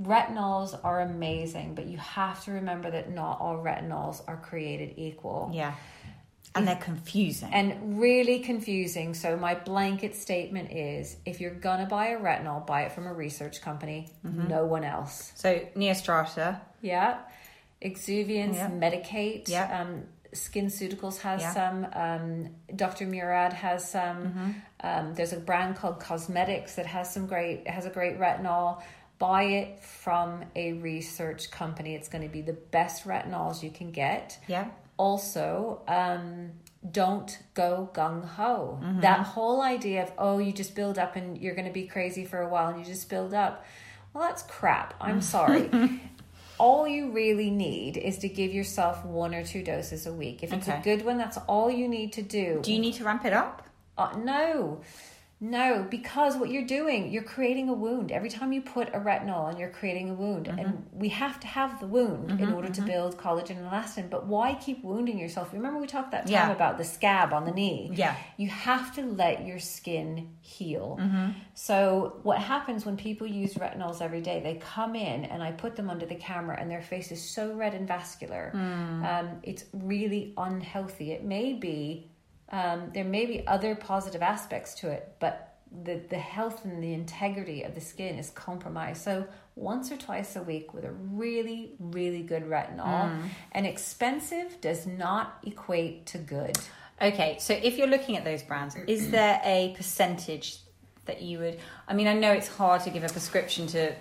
retinols 0.00 0.78
are 0.84 1.00
amazing, 1.02 1.74
but 1.74 1.86
you 1.86 1.98
have 1.98 2.42
to 2.44 2.52
remember 2.52 2.90
that 2.90 3.10
not 3.10 3.40
all 3.40 3.56
retinols 3.58 4.22
are 4.26 4.36
created 4.36 4.94
equal. 4.96 5.50
yeah, 5.52 5.74
and 6.54 6.66
they're 6.68 6.76
confusing. 6.76 7.50
And 7.52 7.98
really 8.00 8.40
confusing. 8.40 9.14
So, 9.14 9.36
my 9.36 9.54
blanket 9.54 10.14
statement 10.14 10.70
is 10.72 11.16
if 11.24 11.40
you're 11.40 11.54
gonna 11.54 11.86
buy 11.86 12.08
a 12.08 12.18
retinol, 12.20 12.66
buy 12.66 12.82
it 12.82 12.92
from 12.92 13.06
a 13.06 13.12
research 13.12 13.60
company, 13.62 14.08
Mm-hmm. 14.26 14.48
no 14.48 14.64
one 14.66 14.84
else. 14.84 15.32
so 15.34 15.60
Neostrata, 15.76 16.60
Yeah. 16.80 17.18
Exuviance, 17.80 18.54
Yeah. 18.54 18.70
Medik8. 18.70 19.48
Yeah. 19.48 19.80
Um, 19.80 20.04
SkinCeuticals 20.32 21.18
has 21.20 21.40
Yeah. 21.42 21.52
some. 21.52 21.86
Um, 21.92 22.48
Dr. 22.74 23.06
Murad 23.06 23.52
has 23.52 23.90
some. 23.90 24.16
Mm-hmm. 24.28 24.50
Um, 24.80 25.14
there's 25.14 25.32
a 25.32 25.38
brand 25.40 25.76
called 25.76 26.00
Cosmetics 26.00 26.76
that 26.76 26.86
has 26.86 27.12
some 27.12 27.26
great 27.26 27.66
has 27.68 27.84
a 27.86 27.90
great 27.90 28.18
retinol. 28.18 28.82
Buy 29.18 29.42
it 29.44 29.80
from 29.84 30.44
a 30.56 30.72
research 30.74 31.50
company. 31.50 31.94
It's 31.94 32.08
going 32.08 32.22
to 32.24 32.32
be 32.32 32.40
the 32.42 32.54
best 32.54 33.04
retinols 33.04 33.62
you 33.62 33.70
can 33.70 33.92
get. 33.92 34.38
yeah, 34.48 34.68
Also, 35.06 35.80
um, 35.88 36.52
don't 37.00 37.30
go 37.54 37.90
gung 37.92 38.24
ho. 38.36 38.78
Mm-hmm. 38.82 39.00
That 39.00 39.20
whole 39.34 39.60
idea 39.62 40.02
of 40.04 40.12
oh, 40.18 40.38
you 40.38 40.52
just 40.52 40.74
build 40.74 40.96
up 41.04 41.16
and 41.16 41.26
you're 41.42 41.54
going 41.56 41.66
to 41.72 41.72
be 41.82 41.86
crazy 41.86 42.24
for 42.24 42.40
a 42.40 42.48
while 42.48 42.68
and 42.70 42.78
you 42.78 42.84
just 42.84 43.08
build 43.08 43.34
up. 43.34 43.64
Well, 44.12 44.22
that's 44.28 44.42
crap. 44.44 44.94
I'm 45.00 45.20
sorry. 45.36 45.68
all 46.58 46.86
you 46.86 47.10
really 47.10 47.50
need 47.50 47.96
is 47.96 48.18
to 48.18 48.28
give 48.28 48.52
yourself 48.52 49.04
one 49.04 49.34
or 49.34 49.44
two 49.44 49.62
doses 49.64 50.06
a 50.06 50.12
week. 50.12 50.42
If 50.44 50.52
it's 50.52 50.68
Okay. 50.68 50.78
a 50.78 50.82
good 50.82 51.04
one, 51.04 51.18
that's 51.18 51.38
all 51.48 51.68
you 51.70 51.88
need 51.88 52.12
to 52.12 52.22
do. 52.22 52.60
do 52.62 52.72
you 52.72 52.78
need 52.78 52.94
to 52.94 53.04
ramp 53.04 53.24
it 53.24 53.32
up? 53.32 53.66
Uh, 53.98 54.12
no, 54.16 54.80
no, 55.44 55.84
because 55.90 56.36
what 56.36 56.50
you're 56.50 56.64
doing, 56.64 57.10
you're 57.10 57.24
creating 57.24 57.68
a 57.68 57.72
wound. 57.72 58.12
Every 58.12 58.30
time 58.30 58.52
you 58.52 58.62
put 58.62 58.88
a 58.94 59.00
retinol 59.00 59.50
and 59.50 59.58
you're 59.58 59.70
creating 59.70 60.08
a 60.10 60.14
wound, 60.14 60.46
Mm-hmm. 60.46 60.58
and 60.60 60.86
we 60.92 61.08
have 61.08 61.40
to 61.40 61.48
have 61.48 61.80
the 61.80 61.86
wound 61.88 62.40
in 62.40 62.52
order 62.52 62.68
to 62.68 62.80
build 62.82 63.18
collagen 63.18 63.56
and 63.58 63.66
elastin. 63.66 64.08
But 64.08 64.26
why 64.28 64.54
keep 64.54 64.84
wounding 64.84 65.18
yourself? 65.18 65.52
Remember, 65.52 65.80
we 65.80 65.88
talked 65.88 66.12
that 66.12 66.26
time 66.26 66.32
Yeah. 66.32 66.52
about 66.52 66.78
the 66.78 66.84
scab 66.84 67.32
on 67.32 67.44
the 67.44 67.50
knee. 67.50 67.90
Yeah. 67.92 68.14
You 68.36 68.48
have 68.48 68.94
to 68.94 69.02
let 69.02 69.44
your 69.44 69.58
skin 69.58 70.30
heal. 70.40 70.96
Mm-hmm. 71.00 71.30
So, 71.54 72.20
what 72.22 72.38
happens 72.38 72.86
when 72.86 72.96
people 72.96 73.26
use 73.26 73.54
retinols 73.54 74.00
every 74.00 74.20
day? 74.20 74.40
They 74.44 74.54
come 74.54 74.94
in 74.94 75.24
and 75.24 75.42
I 75.42 75.50
put 75.50 75.74
them 75.74 75.90
under 75.90 76.06
the 76.06 76.14
camera, 76.14 76.56
and 76.60 76.70
their 76.70 76.82
face 76.82 77.10
is 77.10 77.20
so 77.20 77.52
red 77.54 77.74
and 77.74 77.88
vascular. 77.88 78.50
Hmm. 78.52 79.04
Um, 79.04 79.28
it's 79.42 79.64
really 79.72 80.34
unhealthy. 80.36 81.10
It 81.10 81.24
may 81.24 81.52
be, 81.54 82.11
um, 82.52 82.90
there 82.92 83.04
may 83.04 83.26
be 83.26 83.46
other 83.46 83.74
positive 83.74 84.22
aspects 84.22 84.74
to 84.76 84.90
it, 84.90 85.14
but 85.18 85.54
the, 85.84 86.00
the 86.10 86.18
health 86.18 86.64
and 86.64 86.82
the 86.82 86.92
integrity 86.92 87.62
of 87.62 87.74
the 87.74 87.80
skin 87.80 88.18
is 88.18 88.30
compromised. 88.30 89.02
So, 89.02 89.26
once 89.54 89.90
or 89.90 89.96
twice 89.96 90.36
a 90.36 90.42
week 90.42 90.72
with 90.74 90.84
a 90.84 90.92
really, 90.92 91.74
really 91.78 92.22
good 92.22 92.44
retinol. 92.44 93.10
Mm. 93.10 93.22
And 93.52 93.66
expensive 93.66 94.60
does 94.60 94.86
not 94.86 95.38
equate 95.44 96.06
to 96.06 96.18
good. 96.18 96.58
Okay, 97.00 97.36
so 97.40 97.54
if 97.54 97.76
you're 97.78 97.88
looking 97.88 98.16
at 98.16 98.24
those 98.24 98.42
brands, 98.42 98.76
is 98.86 99.10
there 99.10 99.40
a 99.44 99.74
percentage 99.76 100.58
that 101.06 101.22
you 101.22 101.38
would? 101.38 101.58
I 101.88 101.94
mean, 101.94 102.06
I 102.06 102.14
know 102.14 102.32
it's 102.32 102.48
hard 102.48 102.82
to 102.82 102.90
give 102.90 103.04
a 103.04 103.08
prescription 103.08 103.66
to, 103.68 103.94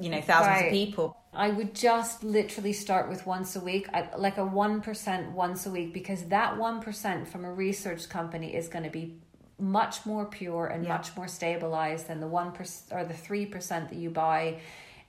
you 0.00 0.10
know, 0.10 0.20
thousands 0.20 0.56
Right. 0.56 0.66
of 0.66 0.72
people. 0.72 1.16
I 1.34 1.48
would 1.48 1.74
just 1.74 2.22
literally 2.22 2.74
start 2.74 3.08
with 3.08 3.26
once 3.26 3.56
a 3.56 3.60
week, 3.60 3.88
like 4.18 4.36
a 4.36 4.42
1% 4.42 5.32
once 5.32 5.66
a 5.66 5.70
week, 5.70 5.94
because 5.94 6.24
that 6.26 6.56
1% 6.56 7.26
from 7.26 7.44
a 7.44 7.52
research 7.52 8.08
company 8.08 8.54
is 8.54 8.68
going 8.68 8.84
to 8.84 8.90
be 8.90 9.16
much 9.58 10.04
more 10.04 10.26
pure 10.26 10.66
and 10.66 10.84
Yeah. 10.84 10.96
much 10.96 11.16
more 11.16 11.28
stabilized 11.28 12.08
than 12.08 12.20
the 12.20 12.26
1% 12.28 12.92
or 12.92 13.04
the 13.04 13.14
3% 13.14 13.88
that 13.88 13.96
you 13.96 14.10
buy 14.10 14.58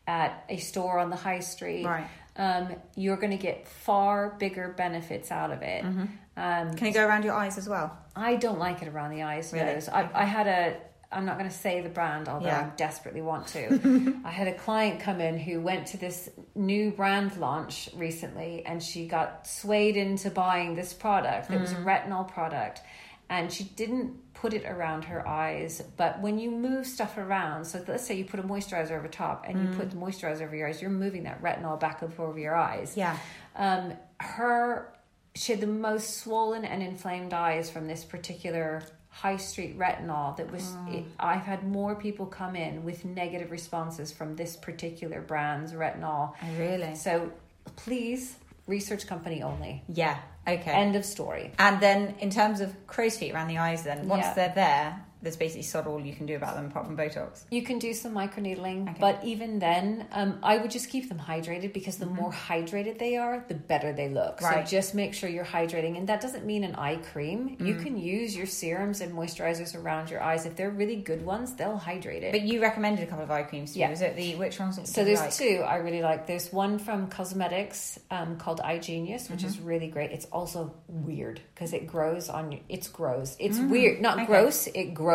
at 0.07 0.45
a 0.47 0.57
store 0.57 0.99
on 0.99 1.09
the 1.09 1.15
high 1.15 1.39
street. 1.39 1.85
Right. 1.85 2.07
Um, 2.35 2.75
you're 2.95 3.17
going 3.17 3.31
to 3.31 3.37
get 3.37 3.67
far 3.67 4.29
bigger 4.39 4.69
benefits 4.69 5.31
out 5.31 5.51
of 5.51 5.61
it. 5.61 5.83
Mm-hmm. 5.83 6.05
Um, 6.35 6.73
Can 6.75 6.87
it 6.87 6.93
go 6.93 7.05
around 7.05 7.23
your 7.25 7.33
eyes 7.35 7.57
as 7.57 7.67
well? 7.69 7.97
I 8.15 8.35
don't 8.37 8.59
like 8.59 8.81
it 8.81 8.87
around 8.87 9.11
the 9.11 9.23
eyes. 9.23 9.51
Really? 9.53 9.65
Nose. 9.73 9.89
I, 9.89 10.09
I 10.13 10.25
had 10.25 10.47
a. 10.47 10.77
I'm 11.15 11.25
not 11.25 11.37
going 11.37 11.49
to 11.49 11.55
say 11.55 11.81
the 11.81 11.89
brand, 11.89 12.27
although 12.27 12.47
Yeah. 12.47 12.71
I 12.71 12.75
desperately 12.75 13.21
want 13.21 13.47
to. 13.47 14.21
I 14.25 14.31
had 14.31 14.47
a 14.47 14.53
client 14.53 14.99
come 14.99 15.21
in 15.21 15.37
who 15.37 15.61
went 15.61 15.87
to 15.87 15.97
this 15.97 16.29
new 16.55 16.91
brand 16.91 17.37
launch 17.37 17.89
recently, 17.95 18.65
and 18.65 18.81
she 18.81 19.07
got 19.07 19.47
swayed 19.47 19.95
into 19.97 20.29
buying 20.29 20.75
this 20.75 20.93
product. 20.93 21.51
It 21.51 21.59
was 21.59 21.73
Mm. 21.73 21.81
a 21.81 21.85
retinol 21.85 22.27
product, 22.27 22.81
and 23.29 23.51
she 23.51 23.63
didn't 23.63 24.33
put 24.33 24.53
it 24.53 24.65
around 24.65 25.05
her 25.05 25.25
eyes. 25.27 25.81
But 25.95 26.19
when 26.21 26.37
you 26.37 26.51
move 26.51 26.85
stuff 26.85 27.17
around, 27.17 27.65
so 27.65 27.83
let's 27.87 28.05
say 28.05 28.15
you 28.15 28.25
put 28.25 28.39
a 28.39 28.43
moisturizer 28.43 28.91
over 28.91 29.07
top, 29.07 29.45
and 29.47 29.55
Mm. 29.57 29.71
you 29.71 29.77
put 29.79 29.89
the 29.91 29.95
moisturizer 29.95 30.41
over 30.41 30.55
your 30.55 30.67
eyes, 30.67 30.81
you're 30.81 30.91
moving 30.91 31.23
that 31.23 31.41
retinol 31.41 31.79
back 31.79 32.03
up 32.03 32.19
over 32.19 32.37
your 32.39 32.55
eyes 32.55 32.97
Yeah. 32.97 33.15
um, 33.55 33.93
her 34.19 34.89
she 35.35 35.51
had 35.51 35.61
the 35.61 35.65
most 35.67 36.17
swollen 36.19 36.63
and 36.63 36.83
inflamed 36.83 37.33
eyes 37.33 37.67
from 37.67 37.87
this 37.87 38.05
particular 38.05 38.83
high 39.13 39.37
street 39.37 39.77
retinol 39.77 40.35
that 40.37 40.51
was 40.51 40.63
mm. 40.63 40.95
it, 40.95 41.05
i've 41.19 41.43
had 41.43 41.63
more 41.67 41.93
people 41.95 42.25
come 42.25 42.55
in 42.55 42.83
with 42.83 43.05
negative 43.05 43.51
responses 43.51 44.11
from 44.11 44.35
this 44.35 44.55
particular 44.55 45.21
brand's 45.21 45.71
retinol 45.73 46.33
Oh, 46.41 46.47
really? 46.59 46.95
so 46.95 47.31
please 47.75 48.35
research 48.67 49.05
company 49.07 49.43
only 49.43 49.83
Yeah. 49.87 50.17
Okay. 50.47 50.71
end 50.71 50.95
of 50.95 51.05
story 51.05 51.51
And 51.59 51.79
then 51.79 52.15
in 52.19 52.29
terms 52.29 52.59
of 52.59 52.69
crow's 52.87 53.17
feet 53.17 53.33
around 53.33 53.47
the 53.49 53.57
eyes, 53.59 53.83
then 53.83 54.07
once 54.09 54.23
Yeah. 54.25 54.33
they're 54.33 54.55
there, 54.55 55.05
there's 55.23 55.35
basically 55.37 55.63
sod 55.63 55.87
all 55.87 55.99
you 55.99 56.13
can 56.13 56.25
do 56.27 56.35
about 56.35 56.55
them 56.55 56.67
apart 56.67 56.85
from 56.85 56.95
Botox. 56.97 57.43
You 57.49 57.63
can 57.63 57.79
do 57.79 57.93
some 57.93 58.13
microneedling, 58.13 58.99
but 58.99 59.23
even 59.23 59.57
then, 59.59 60.05
um, 60.11 60.37
I 60.43 60.57
would 60.57 60.69
just 60.69 60.89
keep 60.89 61.09
them 61.09 61.17
hydrated 61.17 61.73
because 61.73 61.97
the 61.97 62.05
more 62.05 62.31
hydrated 62.31 62.99
they 62.99 63.15
are, 63.17 63.43
the 63.47 63.55
better 63.55 63.93
they 63.93 64.09
look. 64.09 64.35
Mm-hmm. 64.37 64.45
Right. 64.45 64.67
So 64.67 64.71
just 64.77 64.93
make 64.93 65.13
sure 65.13 65.29
you're 65.29 65.45
hydrating, 65.45 65.97
and 65.97 66.07
that 66.09 66.21
doesn't 66.21 66.45
mean 66.45 66.63
an 66.63 66.75
eye 66.75 66.97
cream. 66.97 67.55
You 67.59 67.75
Mm. 67.75 67.83
can 67.83 67.97
use 67.97 68.35
your 68.35 68.45
serums 68.45 69.01
and 69.01 69.13
moisturizers 69.13 69.75
around 69.81 70.09
your 70.09 70.21
eyes. 70.21 70.45
If 70.45 70.55
they're 70.57 70.69
really 70.69 70.97
good 70.97 71.25
ones, 71.25 71.55
they'll 71.55 71.77
hydrate 71.77 72.23
it. 72.23 72.31
But 72.33 72.41
you 72.41 72.61
recommended 72.61 73.03
a 73.03 73.07
couple 73.07 73.23
of 73.23 73.31
eye 73.31 73.43
creams. 73.43 73.73
To 73.73 73.79
Yeah. 73.79 73.89
Was 73.89 74.01
it 74.01 74.15
the 74.17 74.35
which 74.35 74.59
ones? 74.59 74.79
so 74.91 75.03
there's 75.05 75.19
like? 75.21 75.33
two 75.33 75.63
I 75.65 75.77
really 75.77 76.01
like. 76.01 76.27
There's 76.27 76.51
one 76.51 76.77
from 76.79 77.07
Cosmetics 77.07 77.97
um, 78.11 78.37
called 78.37 78.59
Eye 78.61 78.77
Genius, 78.79 79.29
which 79.29 79.39
Mm-hmm. 79.39 79.47
is 79.47 79.59
really 79.59 79.87
great. 79.87 80.11
It's 80.11 80.25
also 80.25 80.73
weird 80.87 81.39
because 81.55 81.71
it 81.73 81.87
grows 81.87 82.27
on. 82.29 82.59
It's 82.69 82.87
grows. 82.89 83.35
It's 83.39 83.57
weird, 83.59 84.01
not 84.01 84.17
Mm. 84.17 84.23
okay. 84.23 84.25
gross. 84.27 84.67
It 84.67 84.93
grows. 84.93 85.12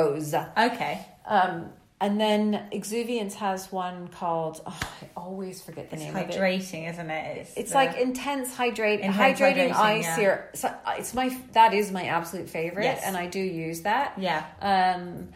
Okay. 0.56 1.04
Um, 1.26 1.70
and 2.00 2.20
then 2.20 2.68
Exuviance 2.72 3.34
has 3.34 3.72
one 3.72 4.06
called 4.08 4.60
oh, 4.64 4.80
I 5.02 5.06
always 5.20 5.60
forget 5.62 5.90
the 5.90 5.96
It's 5.96 6.04
name 6.04 6.16
of 6.16 6.30
it. 6.30 6.34
hydrating, 6.36 6.88
isn't 6.88 7.10
it? 7.10 7.48
It's 7.56 7.70
the- 7.70 7.74
like 7.74 7.96
intense 7.96 8.54
hydrate, 8.54 9.00
Intense 9.00 9.40
hydrating 9.40 9.70
hydrating, 9.70 9.74
eye 9.74 9.96
yeah. 10.02 10.16
serum. 10.16 10.38
So 10.54 10.68
uh, 10.68 10.94
it's 10.98 11.12
my 11.12 11.36
that 11.54 11.74
is 11.74 11.90
my 11.90 12.04
absolute 12.04 12.48
favorite, 12.48 12.84
Yes. 12.84 13.02
and 13.04 13.16
I 13.16 13.26
do 13.26 13.40
use 13.40 13.82
that. 13.82 14.14
Yeah. 14.16 14.44
Um, 14.60 15.30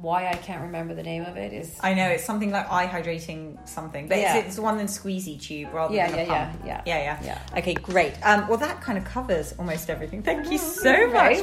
why 0.00 0.28
I 0.28 0.34
can't 0.34 0.62
remember 0.62 0.94
the 0.94 1.02
name 1.02 1.24
of 1.24 1.36
it 1.38 1.52
is 1.52 1.78
I 1.82 1.94
know 1.94 2.06
it's 2.08 2.24
something 2.24 2.50
like 2.50 2.70
eye 2.70 2.86
hydrating 2.86 3.56
something, 3.68 4.06
but 4.08 4.18
Yeah. 4.18 4.36
it's, 4.36 4.46
it's 4.48 4.56
the 4.56 4.62
one 4.62 4.78
in 4.80 4.86
squeezy 4.86 5.40
tube 5.40 5.72
rather 5.72 5.94
Yeah, 5.94 6.10
than 6.10 6.18
a 6.20 6.22
yeah, 6.24 6.44
pump. 6.50 6.62
yeah, 6.66 6.82
yeah, 6.86 6.98
yeah, 6.98 7.18
yeah, 7.22 7.38
yeah. 7.52 7.58
Okay, 7.58 7.74
great. 7.74 8.14
Um, 8.22 8.48
well, 8.48 8.58
that 8.58 8.80
kind 8.80 8.96
of 8.98 9.04
covers 9.04 9.54
almost 9.58 9.88
everything. 9.90 10.22
Thank 10.22 10.50
you 10.50 10.58
so 10.58 10.90
You're 10.92 11.10
much, 11.12 11.42